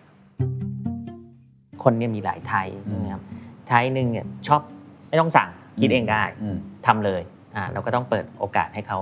[1.82, 3.22] คนเนี่ยมีหลายไทยนะครับ
[3.68, 4.60] ไทยหนึ่งเนี่ยชอบ
[5.08, 5.48] ไม่ต้องสั่ง
[5.80, 7.22] คิดเองได้อืมทำเลย
[7.56, 8.98] อ่าเราก็ต้องเปิดโอกาสให้เขา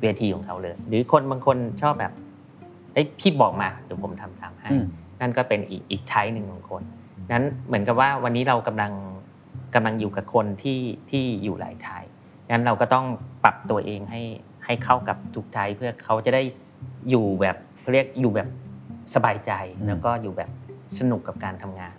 [0.00, 2.12] เวทีของเขาเลย หรือคนบางคนชอบแบบ
[2.92, 4.84] เอ้ยพี่บอกมาเดี๋ยวผมทำตามให้อืม
[5.20, 6.82] นั่นก็เป็นอีกอีก type หนึ่งของคน
[7.32, 8.92] นั้นเหมือนกับว่าวันนี้เรากำลัง
[9.74, 12.04] กำลังอยู่กับคนที่ที่อยู่หลาย type
[12.50, 13.06] งั้นเราก็ต้อง
[13.44, 14.22] ปรับตัวเองให้
[14.64, 16.42] ให้เข้ากับทุก type เพื่อเขาจะได้
[17.10, 18.48] อยู่แบบเขาเรียกอยู่แบบ
[19.14, 20.50] สบายใจอืมแล้วก็อยู่แบบ
[20.98, 21.94] สนุกกับการทำงาน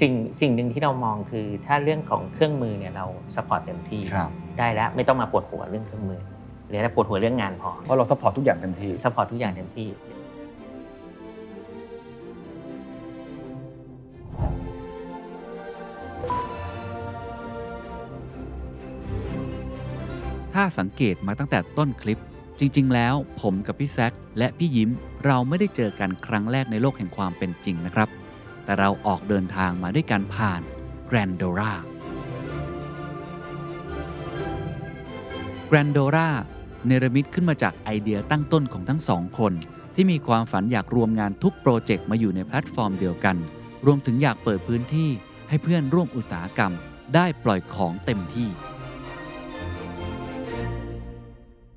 [0.00, 6.20] สิ่งสิ่งหนึ่งที่เรามองคือถ้าเรื่องของเครื่องมือเนี่ยเรา support เต็มที่ครับได้แล้วไม่ต้องมาปวดหัวเรื่องเครื่องมือ
[6.68, 9.88] หรือถ้าปวดหัวเรื่องงานพอเพราะเรา support ทุกอย่างเต็มที่ support ทุกอย่างเต็มที่
[20.60, 22.22] ถ้าสังเกตมาตั้งแต่ต้นคลิป
[22.58, 24.90] จริง ๆ แล้ว ผมกับพี่แซคและพี่ยิ้ม
[25.26, 28.08] เราไม่ได้เจอกันครั้งแรกในโลกแห่งความเป็นจริงนะครับ
[28.64, 30.60] แต่เราออกเดินทางมาด้วยกันผ่าน
[31.06, 31.72] แกรนโดรา
[35.66, 36.30] แกรนโดรา
[36.86, 39.52] เนรมิตขึ้นมาจากไอเดียตั้งต้นของทั้งสองคน
[39.94, 43.36] ที่มีความฝันอยากรวมงานทุกโปรเจกต์มาอยู่ในแพลตฟอร์มเดียวกัน
[43.86, 45.10] รวมถึงอยากเปิดพื้นที่
[45.48, 46.72] ให้เพื่อนร่วมอุตสาหกรรม
[47.14, 48.50] ได้ปล่อยของเต็มที่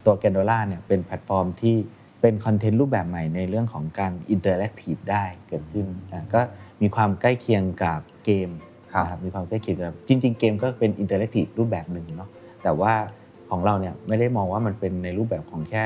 [0.10, 1.76] ตัวแกนโดล่าเนี่ยเป็นแพลตฟอร์มที่
[2.22, 6.41] เป็นคอนเทนต์รูปแบบใหม่ในเรื่องของการ interactive ได้เกิดขึ้นนะก็
[6.82, 8.50] มีความใกล้เคียงกับเกม
[9.04, 12.30] นะครับมีความใกล้เคียงกับจริง ๆ เกมก็เป็น interactive รูปแบบหนึ่งเนาะ
[12.63, 12.93] แต่ว่า
[13.50, 15.86] ของเราเนี่ยไม่ได้มองว่ามันเป็นในรูปแบบของแค่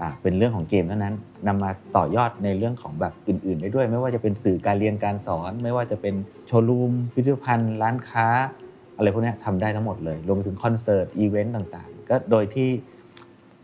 [0.00, 1.14] อ่าเป็นเรื่องของเกมเท่านั้น
[1.46, 6.14] นำมาต่อยอดในเรื่องของแบบอื่น ๆ ได้ด้วย ไม่ว่าจะเป็นสื่อการเรียนการสอน ไม่ว่าจะเป็น
[6.46, 8.26] โชว์รูมพิพิธภัณฑ์ร้านค้า
[8.96, 12.68] อะไรพวกเนี้ยทำได้ทั้งหมดเลย รวมไปถึงคอนเสิร์ตอีเวนต์ต่างๆ ก็โดยที่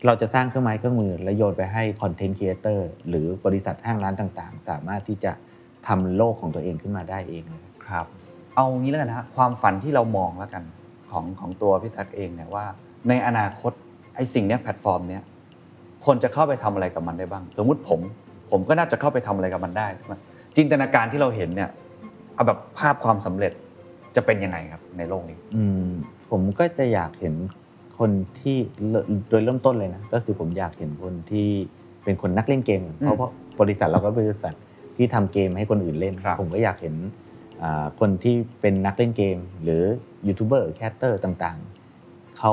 [0.04, 5.32] เราจะสร้างเครื่องไม้เครื่องมือ และโยนไปให้ content creator หรือบริษัทห้างร้านต่างๆ สามารถที่จะ
[5.88, 8.06] ทำโลกของตัวเองขึ้นมาได้เองเลยครับ
[8.54, 10.62] เอางี้แล้วกันนะฮะความฝันที่เรามองแล้วกัน
[11.10, 12.64] ของของตัวพี่แท็กเองเนี่ยว่า
[13.08, 13.72] ในอนาคต
[14.14, 15.22] ไอ้สิ่งเนี้ยแพลตฟอร์มเนี้ย
[16.06, 18.00] คนจะเข้าไปทำอะไรกับมันได้บ้าง สมมุติผม
[18.50, 20.14] ผมก็น่าจะเข้าไปทำอะไรกับมันได้ใช่ไหม
[20.56, 21.70] จินตนาการที่เราเห็นเนี่ย
[22.34, 23.52] เอาแบบภาพความสำเร็จ
[24.16, 25.90] จะเป็นยังไงครับในโลกนี้ อืม
[26.30, 27.34] ผมก็จะอยากเห็น
[27.98, 28.56] คนที่
[28.90, 31.48] เริ่มโดยเริ่มต้นเลยนะก็คือผมอยากเห็นคนที่
[32.04, 33.30] เป็นคนนักเล่นเกม เพราะเพราะ
[33.60, 34.54] บริษัทเราก็เป็นบริษัท
[34.96, 36.96] ที่ทำเกมให้คนอื่นเล่น ผมก็อยากเห็น
[37.62, 39.82] อ่าคนที่เป็นนักเล่นเกม หรือ
[40.26, 42.52] ยูทูบเบอร์ caster ต่างๆเขา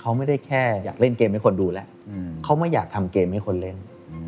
[0.00, 3.76] เขาไม่ได้แค่อยากเล่นเกมให้คนดูแล้วอืมเขาไม่อยากทำเกมให้คนเล่น
[4.10, 4.18] อื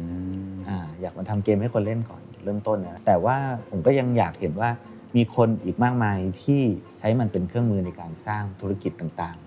[0.50, 3.36] มอ่าอยากมาทำเกมให้คนเล่นก่อนเริ่มต้นนะแต่ว่า
[3.70, 4.70] ผมก็ยังอยากเห็นว่า
[5.16, 6.62] มีคนอีกมากมายที่
[6.98, 9.43] ใช้มันเป็นเครื่องมือในการสร้างธุรกิจต่างๆ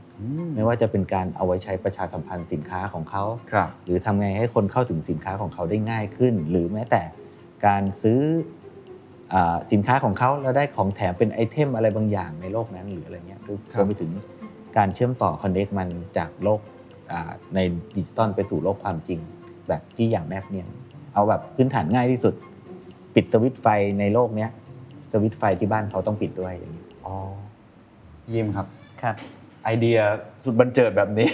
[0.56, 7.02] ไม่ว่าจะเป็นการเอาไว้ใช้ประชาสัมพันธ์สินค้าของเขาครับหรือทำไงให้คนเข้าถึงสินค้าของเขาได้ง่ายขึ้น หรือแม้แต่
[7.66, 8.22] การซื้อ
[9.34, 14.12] อาสินค้าของเขาแล้วได้ของแถมเป็นไอเทมอะไรบางอย่างในโลกนั้นหรืออะไรเงี้ยคือรวมไปถึง
[14.78, 16.60] การเชื่อมต่อคอนเน c t มันจากโลก
[17.12, 17.60] อ่าใน
[17.96, 19.20] ดิจิตอลไปสู่โลกความจริง
[19.68, 20.70] แบบที่อย่างแนบเนียน
[21.14, 22.34] เอาแบบพื้นฐานง่ายที่สุด
[23.16, 23.68] ปิดสวิตช์ไฟ
[24.00, 24.50] ในโลกเนี้ย
[25.12, 27.16] สวิตช์ไฟที่บ้านเขาต้องปิดด้วยอย่างนี้อ๋อ
[28.34, 28.68] ยิมครับ
[29.02, 29.16] ครับ
[29.68, 30.00] ไอเดีย
[30.44, 31.30] สุดบันเจิดแบบนี้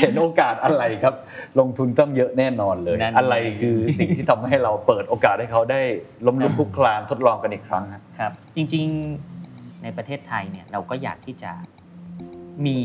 [0.00, 1.14] เห็นโอกาสอะไรครับ
[1.58, 5.80] ลงทุนต้องเยอะแน่นอนเลยนั่นอะไรคือสิ่งที่ทำให้เราเปิดโอกาสให้เขาได้
[6.26, 11.50] ล้มลุกคลุกคลานทดลองกันอีกครั้งครับครับ จริงๆในประเทศไทยเนี่ยเราก็อยากที่จะ
[12.64, 12.76] มี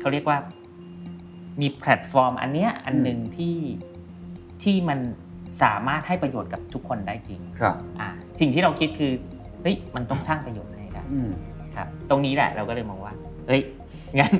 [0.00, 0.38] เขาเรียกว่า
[1.60, 3.56] มีแพลตฟอร์ม อันเนี้ยอันหนึ่งที่
[4.62, 4.98] ที่มัน
[5.62, 8.08] สามารถให้ประโยชน์กับทุกคนได้จริง ครับอ่า
[8.40, 9.12] สิ่งที่เราคิดคือ
[9.62, 11.30] เฮ้ยมันต้องสร้างประโยชน์ให้ได้อืม
[11.76, 13.11] ครับ ตรงนี้แหละเราก็เลยมองว่า
[13.46, 13.62] เฮ้ย
[14.18, 14.32] งั้น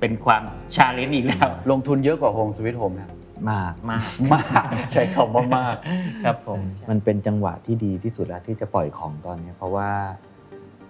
[0.00, 0.42] เป็นความ
[0.74, 3.10] challenge อีกแล้ว ลงทุนเยอะกว่า Home Sweet Home นะ
[3.50, 5.76] มากมากมากใช้คำว่ามาก
[6.24, 9.90] ครับผมมันเป็นจังหวะที่ดีที่สุดแล้วที่จะปล่อยของตอนนี้เพราะว่า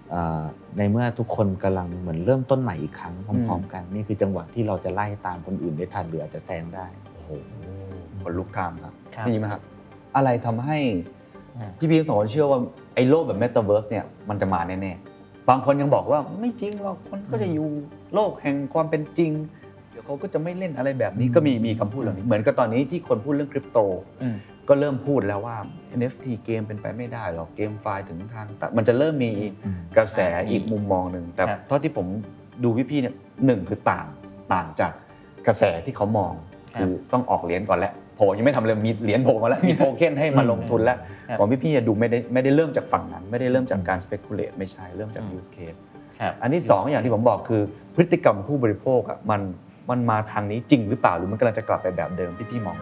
[0.09, 0.43] เอ่อ
[0.77, 7.27] ในเมื่อทุกคนกำลังเหมือนเริ่มต้นใหม่อีกครั้งพร้อมๆกันนี่คือจังหวะที่เราจะไล่ตามคนอื่นได้ทันหรืออาจจะแซงได้โอ้โห
[8.23, 9.61] คนลุกตามครับครับพี่ยิ้มครับ
[10.15, 10.77] อะไรทำให้
[11.79, 12.59] พี่พีทั้งสองคนเชื่อว่า
[12.95, 15.08] ไอ้โลกแบบเมตาเวิร์สเนี่ยมันจะมาแน่ๆ
[15.49, 17.69] บางคนยังบอกว่าไม่จริงหรอกมันก็จะอยู่
[18.13, 19.31] โลกแห่งความเป็นจริง
[19.91, 23.77] เดี๋ยวเขาก็จะไม่เล่นอะไรแบบนี้ก็มีมีคำพูดเหล่านี้ เหมือนกับตอนนี้ที่คนพูดเรื่องคริปโต
[24.23, 24.35] อืม
[24.67, 25.57] ก็เริ่มพูดแล้วว่า
[25.99, 29.31] NFT เกมเป็นไปไม่ได้หรอกเกมไฟล์ถึงทางตัดมันจะเริ่มมี
[29.97, 32.07] กระแสอีกมุมมองหนึ่งแต่ครับเท่าที่ผม
[32.63, 34.07] ดูพี่ๆเนี่ยหนึ่งคือต่าง
[34.53, 34.91] ต่างจาก
[35.47, 36.33] กระแสที่เขามอง
[36.79, 40.97] คือต้องออกเหรียญก่อนแล้ว โผล่ยังไม่ทำเลยมีเหรียญโผล่มาแล้วมีโทเค็นให้มาลงทุนแล้ว
[41.29, 45.79] ครับของพี่ๆจะดูไม่ได้ไม่ได้เริ่มจากฝั่งนั้น ไม่ได้เริ่มจากการ speculate ไม่ใช่เริ่มจาก use case
[46.21, 47.61] ครับอันที่สองอย่างที่ผมบอกคือ
[47.95, 49.41] พฤติกรรมผู้บริโภคอะมัน
[49.89, 52.77] มันมาทางนี้จริงหรือเปล่าหรือมันกำลังจะกลับไปแบบเดิมที่พี่มอง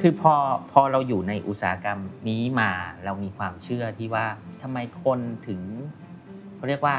[0.00, 0.34] คือพอ
[0.72, 1.98] พอเราอยู่ในอุตสาหกรรม
[2.28, 2.70] นี้มา
[3.04, 4.26] เรามีความเชื่อที่ว่า
[4.62, 5.60] ทำไมคนถึง
[6.56, 6.96] เขาเรียกว่า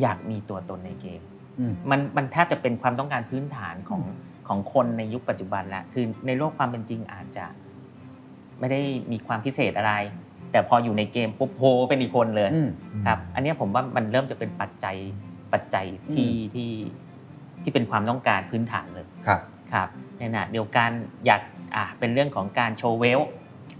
[0.00, 1.22] อยากมีตัวตนในเกม
[1.58, 4.02] อืมมันมันแทบจะเป็นความต้องการพื้นฐานของ
[4.48, 7.44] ของคนในยุคปัจจุบันแล้วคือในโลกความเป็นจริงอาจจะ
[8.58, 8.80] ไม่ได้
[9.12, 9.94] มีความพิเศษอะไร
[10.52, 12.68] แต่พออยู่ในเกมปุ๊บโผล่เป็นอีกคนเลยอืม
[13.06, 14.96] ครับ อันเนี้ยผมว่ามันเริ่มจะเป็นปัจจัย
[15.52, 16.70] ปัจจัยที่ที่
[17.62, 19.40] ที่เป็นความต้องการพื้นฐานเลยครับ
[19.72, 20.90] ครับในขณะเดียวกัน
[21.26, 21.40] อยาก
[21.76, 23.20] อะเป็นเรื่องของการโชว์เวล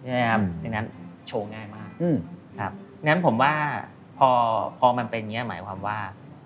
[0.01, 0.87] ใช่ไหมครับอืมดังนั้น
[1.29, 2.17] โชว์ง่ายมากอืม
[2.61, 2.73] ครับ
[3.05, 3.53] นั้นผมว่า
[4.19, 4.31] พอ
[4.79, 5.99] พอมันเป็นอย่างเงี้ยหมายความว่า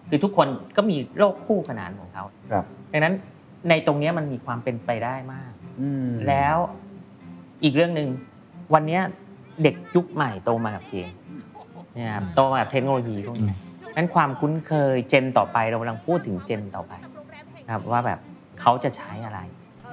[0.08, 3.14] คือทุกคนก็มีโลกคู่ขนานของเขาครับดังนั้น
[3.68, 6.56] ในตรงเนี้ยมันมีความเป็นไปได้มากอืมแล้ว
[7.64, 8.08] อีกเรื่องหนึ่ง
[8.74, 9.02] วันเนี้ย
[9.62, 11.10] เด็กยุคใหม่โตมากับเกม
[11.98, 13.54] นะครับโตมากับเทคโนโลยีพวกนี้
[13.96, 16.92] นั้นความคุ้นเคย gen ต่อไปเรากำลังพูดถึง gen ต่อไป
[17.66, 18.18] นะครับว่าแบบ
[18.60, 19.40] เขาจะใช้อะไร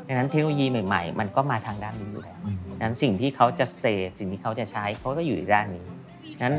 [0.08, 2.40] ดังนั้นเทคโนโลยีใหม่ ๆ มันก็มาทางด้านนี้อยู่แล้ว
[2.78, 5.86] ดังนั้นสิ่งที่เขาจะเสพสิ่งที่เขาจะใช้เขาก็อยู่ในด้านนี้
[6.44, 6.56] นั้น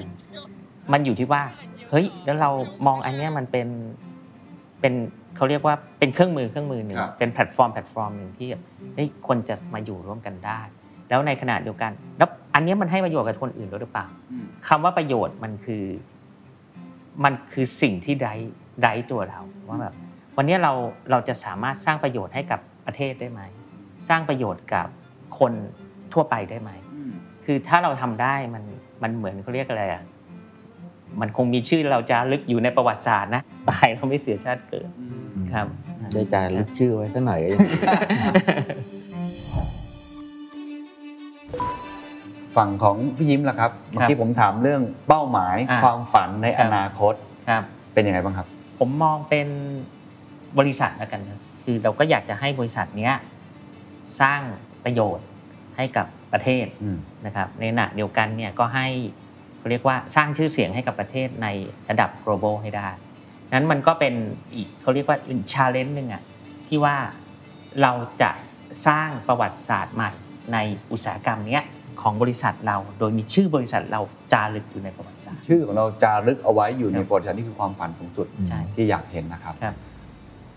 [0.93, 1.43] มันอยู่ที่ว่า
[1.91, 2.51] เฮ้ยแล้วเรา
[2.87, 3.69] มองอันเนี้ยมันเป็น
[4.81, 4.95] เป็น
[5.37, 8.63] เขาเรียกว่าเป็นเครื่องมือเครื่องมือหนึ่งครับเป็นแพลตฟอร์มแพลตฟอร์มหนึ่งที่แบบ
[8.95, 10.61] เฮ้ยคนจะมาอยู่ร่วมกันได้
[11.09, 15.85] แล้วในขณะเดียวกัน แล้วอันเนี้ยมันให้ประโยชน์กับคนอื่นด้วยหรือเปล่าอืมคำว่าประโยชน์มันคือ
[17.25, 18.29] มันคือสิ่งที่ได
[18.83, 19.95] ไดตัวเราว่าแบบ
[20.37, 20.73] วันเนี้ยเรา
[21.11, 23.41] เราจะสามารถสร้างประโยชน์ให้กับประเทศได้ไหม
[24.09, 24.87] สร้างประโยชน์กับ
[25.39, 25.53] คน
[26.13, 26.71] ทั่วไปได้ไหม
[27.45, 28.65] คือถ้าเราทำได้มัน
[29.03, 30.03] มันเหมือนเขาเรียกอะไรอะ
[31.21, 34.89] มันคงมีชื่อเราจะลึกอยู่ในประวัติศาสตร์นะตายเราไม่เสียชาติเกิด
[35.55, 35.67] ครับ
[36.15, 37.61] ด้วยจะลึกชื่อไว้สักหน่อยก็ยัง
[42.57, 47.15] ฝั่งของพี่ยิ้มล่ะครับเมื่อกี้ผมถามเรื่องเป้าหมายอ่า ความฝันในครัอบนาคต
[47.49, 47.63] ครับ
[47.95, 48.47] เป็นยังไงบ้างครับ
[48.79, 49.49] ผมมองเป็น
[50.59, 53.15] บริษัทแล้วกันนะคือเราก็อยากจะให้บริษัทเนี้ย
[54.21, 54.41] สร้าง
[54.85, 55.27] ประโยชน์
[55.77, 58.87] ให้กับประเทศอืม นะครับ ในขณะเดียวกันเนี่ยก็ให้
[59.59, 61.49] เขาเรียกว่าสร้างชื่อเสียงให้กับประเทศใน
[61.91, 62.89] ระดับ global ให้ได้
[63.55, 64.15] นั้นมันก็เป็น
[64.55, 66.23] อีกเขาเรียกว่าเป็น challenge หนึ่งอะ
[66.69, 66.97] ที่ว่า
[67.83, 67.93] เรา
[68.23, 68.31] จะ
[68.87, 70.11] สร้างประวัติศาสตร์ใหม่
[70.53, 70.59] ใน
[70.93, 71.65] อุตสาหกรรมเนี้ย
[72.03, 74.01] ของบริษัทเรา โดยมีชื่อบริษัทเรา
[74.33, 79.75] จารึกอยู่ในประวัติศาสตร์ชื่อของเราจารึกเอาไว้อยู่ในประวัติศาสตร์นี่คือความฝันสูงสุดใช่ที่อยากเห็นนะครับครับ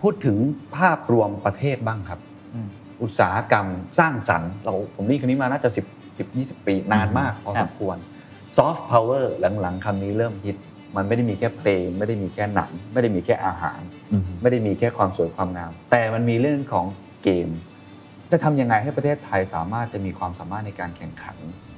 [0.01, 0.37] พูดถึง
[0.77, 2.19] ภาพรวมประเทศบ้างครับ
[2.53, 2.67] อืม
[3.03, 3.67] อุตสาหกรรม
[3.99, 7.97] สร้างสรรค์เราผมนี่คนนี้มาน่าจะ 10 10 20 ปีนานมากพอครัสบมควร
[8.57, 10.57] ซอฟต์พาวเวอร์หลังๆคำนี้เริ่มฮิต
[10.97, 13.79] มันไม่ได้มีแค่เพลง ไม่ได้มีแค่หนัง ไม่ได้มีแค่อาหาร
[14.11, 16.85] อืมไม่ได้มีแค่ความสวยความงาม แต่มันมีเรื่องของ
[17.23, 17.49] เกม
[18.31, 21.35] จะทำยังไงให้ประเทศไทยสามารถจะมีความสามารถในการแข่งขัน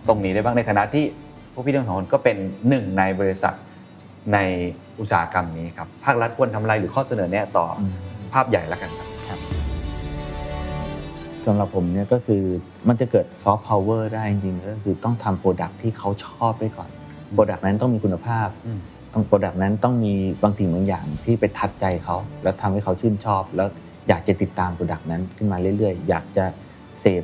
[0.08, 1.06] ตรงนี้ได้บ้างในฐานะที่
[1.54, 2.38] พวกพี่ทั้งสองคนก็เป็น
[2.70, 3.54] หนึ่งในบริษัท
[4.34, 4.38] ใน
[5.00, 7.82] อุตสาหกรรมนี้ครับภาครัฐควรทำอะไรหรือข้อเสนอแนะต่ออ
[8.34, 9.40] ภาพใหญ่แล้วกันครับ
[11.46, 12.44] สำหรับผมเนี่ยก็คือ
[12.88, 16.90] มันจะเกิดซอฟต์พาวเวอร์ได้จริงๆก็คือต้องทำ product ที่เขาชอบไว้ก่อน
[17.34, 18.80] product นั้นต้องมีคุณภาพอืม
[19.14, 23.68] ต้อง product นั้นต้องมีบางสิ่งบางอย่างที่ไป touch ใจเขา แล้วทำให้เขาชื่นชอบ แล้ว
[24.08, 26.46] อยากจะติดตาม product นั้นขึ้นมาเรื่อยๆ อยากจะ
[27.00, 27.24] เสพ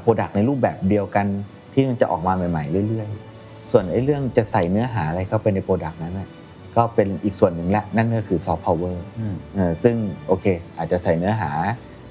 [0.00, 1.26] product ในรูปแบบเดียวกัน
[1.72, 6.28] ที่มันจะออกมาใหม่ๆ เรื่อยๆ ส่วนไอ้เรื่องจะใส่เนื้อหาอะไรเข้าไปใน product นั้นน่ะ
[6.76, 9.96] ก็เป็นอีกส่วนหนึ่งแหละนั่นก็คือซอฟต์พาวเวอร์อืมเอ่อซึ่ง
[10.26, 10.46] โอเค
[10.78, 11.50] อาจจะใส่เนื้อหา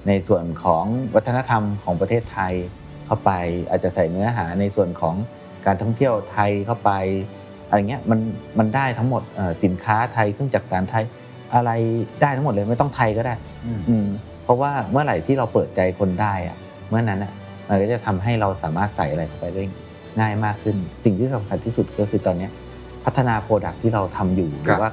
[0.08, 0.84] ในส่วนของ
[1.16, 2.54] วัฒนธรรมของประเทศไทย
[3.06, 3.32] เข้าไป
[3.70, 5.16] อาจจะใส่เนื้อหาในส่วนของ
[5.66, 6.92] การท่องเที่ยวไทยเข้าไป
[7.70, 8.20] อะไรเงี้ยมัน
[8.60, 11.04] มันได้ทั้งหมดเอ่อสินค้าไทยเครื่องจักรสานไทย
[11.54, 11.72] อะไร
[12.22, 13.34] ได้ทั้งหมดเลยไม่ต้องไทยก็ได้
[13.66, 14.08] อืมอืม
[14.44, 16.58] เพราะว่าเมื่อไหร่ที่เราเปิดใจคนได้อะ
[16.90, 17.32] เมื่อนั้นอะ
[17.68, 19.64] มันก็จะทำให้เราสามารถใส่อะไรเข้าไปได้
[20.20, 22.52] ง่ายมากขึ้น สิ่งที่สำคัญที่สุดก็คือตอนเนี้ย
[23.06, 24.92] พัฒนาโปรดักที่เราทำอยู่หรือว่า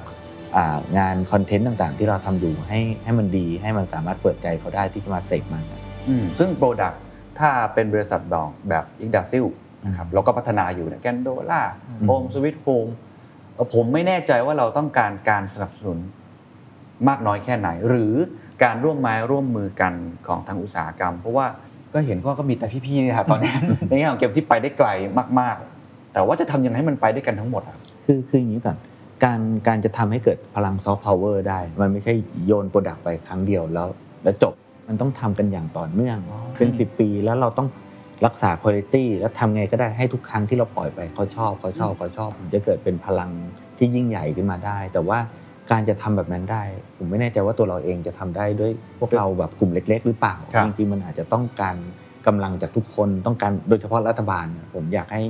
[0.57, 5.63] อ่างานคอนเทนต์ต่างๆ ที่เราทำอยู่ให้ให้มันดีให้มันสามารถเปิดใจเขาได้ที่จะมาเสกมัน
[6.09, 6.93] อืมซึ่งโปรดัก
[7.39, 9.45] ถ้าเป็นบริษัทดอกแบบอิกดาซิล
[9.87, 12.87] นะครับเราก็พัฒนาอยู่เนี่ยแกนโดล่าอืมโฮมสวิตโฮม
[13.75, 15.99] ผมไม่แน่ใจว่าเราต้องการการสนับสนุน
[17.09, 18.15] มากน้อยแค่ไหน หรือ
[18.65, 19.93] การร่วมไม้ร่วมมือกัน
[20.27, 21.47] ของทางอุตสาหกรรม เพราะว่า
[21.93, 23.53] ก็เห็นว่าก็มีแต่พี่ๆนี่ครับตอนนี้
[23.89, 24.89] ในแง่ของเกมที่ไปได้ไกล
[25.41, 28.77] มาก ๆ แต่ว่าจะทำยังไงให้มันไปด้วยกันทั้งหมดอะคือคืออย่างนี้ก่อน
[29.25, 32.15] การการจะทำให้เกิดพลังซอฟต์พาวเวอร์ได้ มันไม่ใช่
[32.47, 33.89] โยน product ไปครั้งเดียวแล้ว
[34.23, 34.53] แล้วจบ
[34.89, 36.19] มันต้องทำกันอย่างต่อเนื่อง
[36.57, 37.69] เป็น 10 ปีแล้วเราต้อง
[38.27, 43.31] รักษาคุณภาพแล้วทำไงก็ได้ให้ทุกครั้งที่เราปล่อยไปเขาชอบเขาชอบเขาชอบมันจะเกิดเป็นพลัง
[43.79, 45.19] ที่ยิ่งใหญ่ขึ้นมาได้ แต่ว่า
[45.71, 46.63] การจะทำแบบนั้นได้
[46.97, 51.77] ผมไม่แน่ใจว่าตัวเราเองจะทำได้ด้วยพวกเราแบบกลุ่มเล็ก ๆ หรือเปล่าครับ จริงๆมันอาจจะต้องการ
[52.27, 55.23] กำลังจากทุกคนต้องการโดยเฉพาะรัฐบาล ผมอยากให้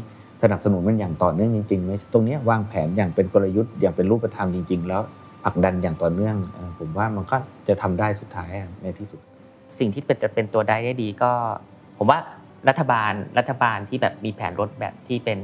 [0.43, 5.03] สนับสนุนมันอย่างต่อเนื่องจริงๆไหมตรงเนี้ยวางแผนอย่างเป็นกลยุทธ์อย่างเป็นรูปธรรมจริง ๆ แล้ว
[5.45, 7.37] ผลักดันอย่างต่อเนื่องเอ่อผมว่ามันก็
[7.68, 9.20] จะทำได้สุดท้ายอะในที่สุด
[9.78, 11.30] สิ่งที่เป็นจะเป็นตัวได้ได้ดีก็
[11.99, 12.18] ผมว่า
[12.69, 15.39] รัฐบาลรัฐบาลที่แบบมีแผนรถแบบที่เป็น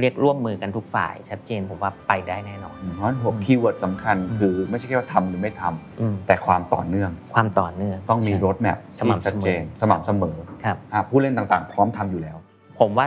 [0.00, 12.36] เรียกร่วมมือกันทุกฝ่าย ชัดเจนผมว่าไปได้แน่นอนเพราะฉะนั้นหัวคีย์เวิร์ดสำคัญ คือไม่ใช่แค่ว่าทำหรือไม่ทำอืมแต่ความต่อเนื่อง ความต่อเนื่อง ต้องมีใช่รถแมพสม่ำเสมอชัดเจน สม่ำเสมอครับอะผู้เล่นต่างๆ พร้อมทำอยู่แล้ว
[12.80, 13.06] ผมว่า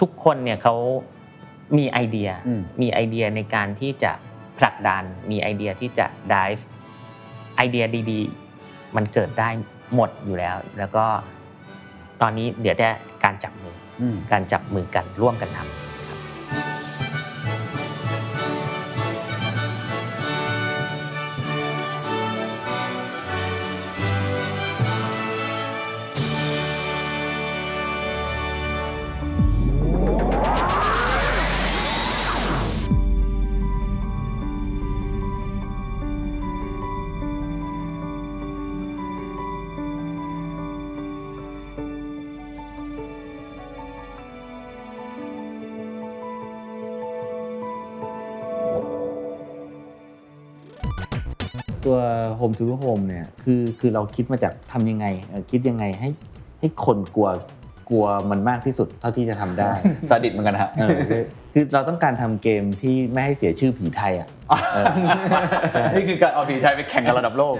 [0.00, 0.74] ทุกคนเนี่ยเขา
[1.78, 4.12] มีไอเดียอืมมีไอเดียในการที่จะ
[4.58, 6.62] ผลักดันมีไอเดียที่จะ dive
[7.56, 8.20] ไอเดียดี
[8.58, 9.48] ๆ มันเกิดได้
[9.94, 11.04] หมดอยู่แล้ว แล้วก็
[12.22, 12.88] ตอนนี้เดี๋ยวแต่
[13.24, 15.91] การจับมืออืมการจับมือกันร่วมกันทำ
[53.52, 56.08] คือคือเราคิดมาจากทำยังไงเอ่อคิดยังไงให้
[56.60, 57.28] ให้คนกลัว
[57.90, 59.70] กลัวมันมากที่สุดเท่าที่จะทำได้
[60.08, 61.22] ซาดิสม์เหมือนกันฮะเออคือ
[61.52, 64.28] คือเราต้องการทำเกมที่ไม่ให้เสียชื่อผีไทยอะ
[64.74, 64.84] เออ
[65.94, 67.56] นี่คือการเอาผีไทยไปแข่งกันระดับโลก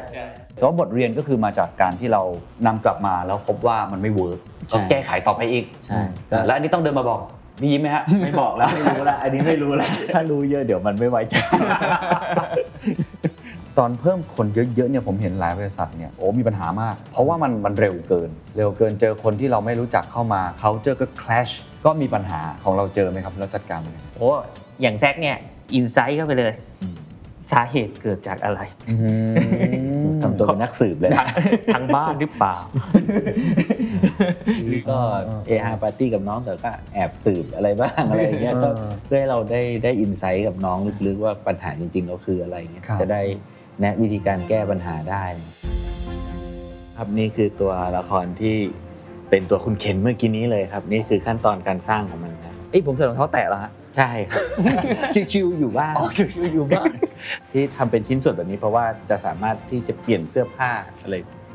[0.55, 2.22] แต่ว่าบทเรียนก็คือมาจากการที่เรา
[2.66, 6.01] นำกลับมาแล้วพบว่ามันไม่ work ใช่ก็แก้ไขต่อไปอีกใช่
[6.32, 7.20] อะแล้วอันนี้ต้องเดินมาบอก
[7.61, 11.34] พี่ยิ้มไหมฮะไม่บอกแล้วไม่รู้แล้วอันนี้ไม่รู้แล้วถ้ารู้เยอะเดี๋ยวมันไม่ไว้ใจ
[13.79, 21.53] ตอนเพิ่มคนเยอะๆเนี่ยผมเห็นหลายบริษัทเนี่ยโอ้มีปัญหามาก เพราะว่ามันมันเร็วเกิน เร็วเกินเจอคนที่เราไม่รู้จักเข้ามาเขาเจอก็ clash
[21.85, 24.31] ก็มีปัญหาของเราเจอไหมครับแล้วจัดการยังไงโอ้
[24.83, 25.37] อย่างแซกเนี่ย
[25.75, 26.53] อินไซต์เข้าไปเลย
[27.53, 28.61] สาเหตุเกิดจากอะไร
[30.23, 31.12] ทำตัวเป็นนักสืบเลย
[31.75, 32.57] ทางบ้านหรือเปล่า
[34.91, 34.99] ก็
[35.47, 38.68] เอฮาปาร์ตี้กับน้องแต่ก็แอบสืบอะไรบ้างอะไรอย่างเงี้ยก็
[39.05, 43.23] เพื่อให้เราได้ได้อินไซต์กับน้องลึกๆว่าปัญหาจริงๆเราคืออะไรเงี้ยครับจะได้
[43.81, 45.25] แนะวิธีการแก้ปัญหาได้
[46.97, 48.57] ครับนี่คือตัวละครที่
[49.31, 54.43] เป็นตัวคุณเคนเมื่อกี้นี้เลยครับ นี่คือขั้นตอนการสร้างของมันครับเอ้ยผมใส่รองเท้าแตะแล้วฮะใช่ครับ
[55.33, 56.91] ชิวๆอยู่บ้านอ๋อชิวๆอยู่บ้าน
[57.53, 60.70] ที่ทำเป็นชิ้นส่วนแบบนี้เพราะว่าจะสามารถที่จะเปลี่ยนเสื้อผ้า
[61.03, 61.14] อะไร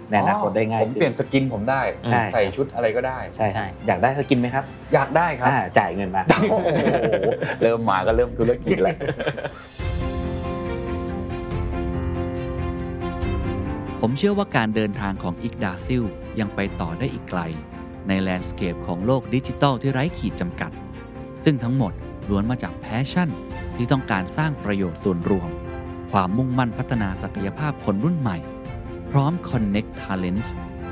[0.09, 4.63] ในอนาคตได้ง่ายผมเปลี่ยนสกินผมได้ใช่ใส่ชุดอะไรก็ได้ใช่ครับอยากได้สกินไหมครับ
[4.93, 6.71] อยากได้ครับอ่าจ่ายเงินมาโอ้โห
[7.61, 8.97] เริ่มมาก็เริ่มธุรกิจแล้ว
[14.01, 16.03] ผมเชื่อว่าการเดินทางของ Yggdrazil
[16.39, 17.41] ยังไปต่อได้อีกไกล
[18.07, 20.71] ใน landscape ของโลกดิจิทัลที่ไร้ขีดจำกัด
[21.43, 21.93] ซึ่งทั้งหมด
[22.29, 23.29] ล้วนมาจาก passion
[23.75, 25.49] ที่ต้องการสร้างประโยชน์ส่วนรวม
[26.11, 28.37] ความมุ่งมั่นพัฒนาศักยภาพคนรุ่นใหม่
[29.11, 30.45] พร้อม Connect Talent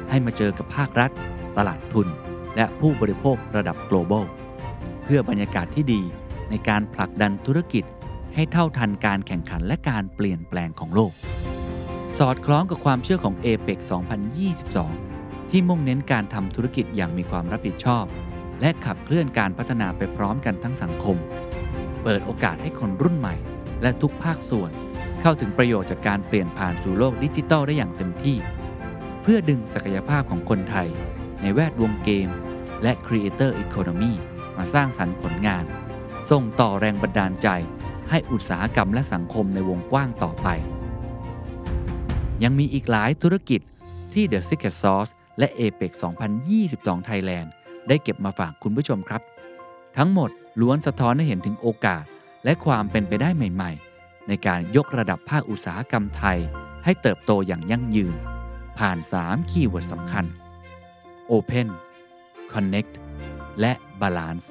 [0.09, 1.11] ให้มาเจอกับภาครัฐ
[1.57, 2.07] ตลาดทุน
[2.55, 4.25] และผู้บริโภคระดับ global
[5.03, 6.01] เพื่อบรรยากาศที่ดี
[6.49, 7.83] ในการผลักดันธุรกิจ
[8.35, 11.13] ให้เท่าทันการแข่งขันและการเปลี่ยนแปลงของโลก
[12.21, 13.79] สอดคล้องกับความเชื่อของ APEC
[14.65, 18.05] 2022 ที่มุ่งเน้นการทำธุรกิจอย่างมีความรับผิดชอบ
[18.61, 21.17] และขับเคลื่อนการพัฒนาไปพร้อมกันทั้งสังคม
[22.03, 23.35] เปิดโอกาสให้คนรุ่นใหม่
[23.81, 24.71] และทุกภาคส่วน
[25.21, 28.37] เข้าถึงประโยชน์จากการเปลี่ยนผ่านสู่โลกดิจิทัลได้อย่างเต็มที่
[29.21, 30.87] เพื่อดึงศักยภาพของคนไทย
[31.41, 32.29] ในแวดวงเกม
[32.83, 34.13] และ Creator Economy
[34.57, 35.63] มาสร้างสรรค์ผลงาน
[36.31, 37.47] ส่งต่อแรงบันดาลใจ
[38.09, 40.49] ให้อุตสาหกรรมและสังคมในวงกว้างต่อไป
[42.43, 43.61] ยังมีอีกหลายธุรกิจ
[44.13, 45.91] ที่ The Secret Sauce และ APEC
[46.49, 47.47] 2022 Thailand
[47.87, 49.21] ได้เก็บมาฝากคุณผู้ชมครับ
[49.97, 50.29] ทั้งหมด
[50.61, 52.03] ล้วนสะท้อนให้เห็นถึงโอกาส
[52.43, 56.39] และความเป็นไปได้ใหม่ ๆ ในการยกระดับภาคอุตสาหกรรมไทย
[56.83, 58.15] ให้เติบโตอย่างยั่งยืน
[58.77, 60.25] ผ่าน 3 คีย์เวิร์ดสำคัญ
[61.31, 61.67] Open
[62.51, 62.93] Connect
[63.59, 64.47] และ Balance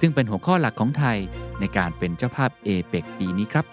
[0.00, 1.18] ซึ่งเป็นหัวข้อหลักของไทย
[1.60, 3.66] ในการเป็นเจ้าภาพ APEC ปีนี้ครับ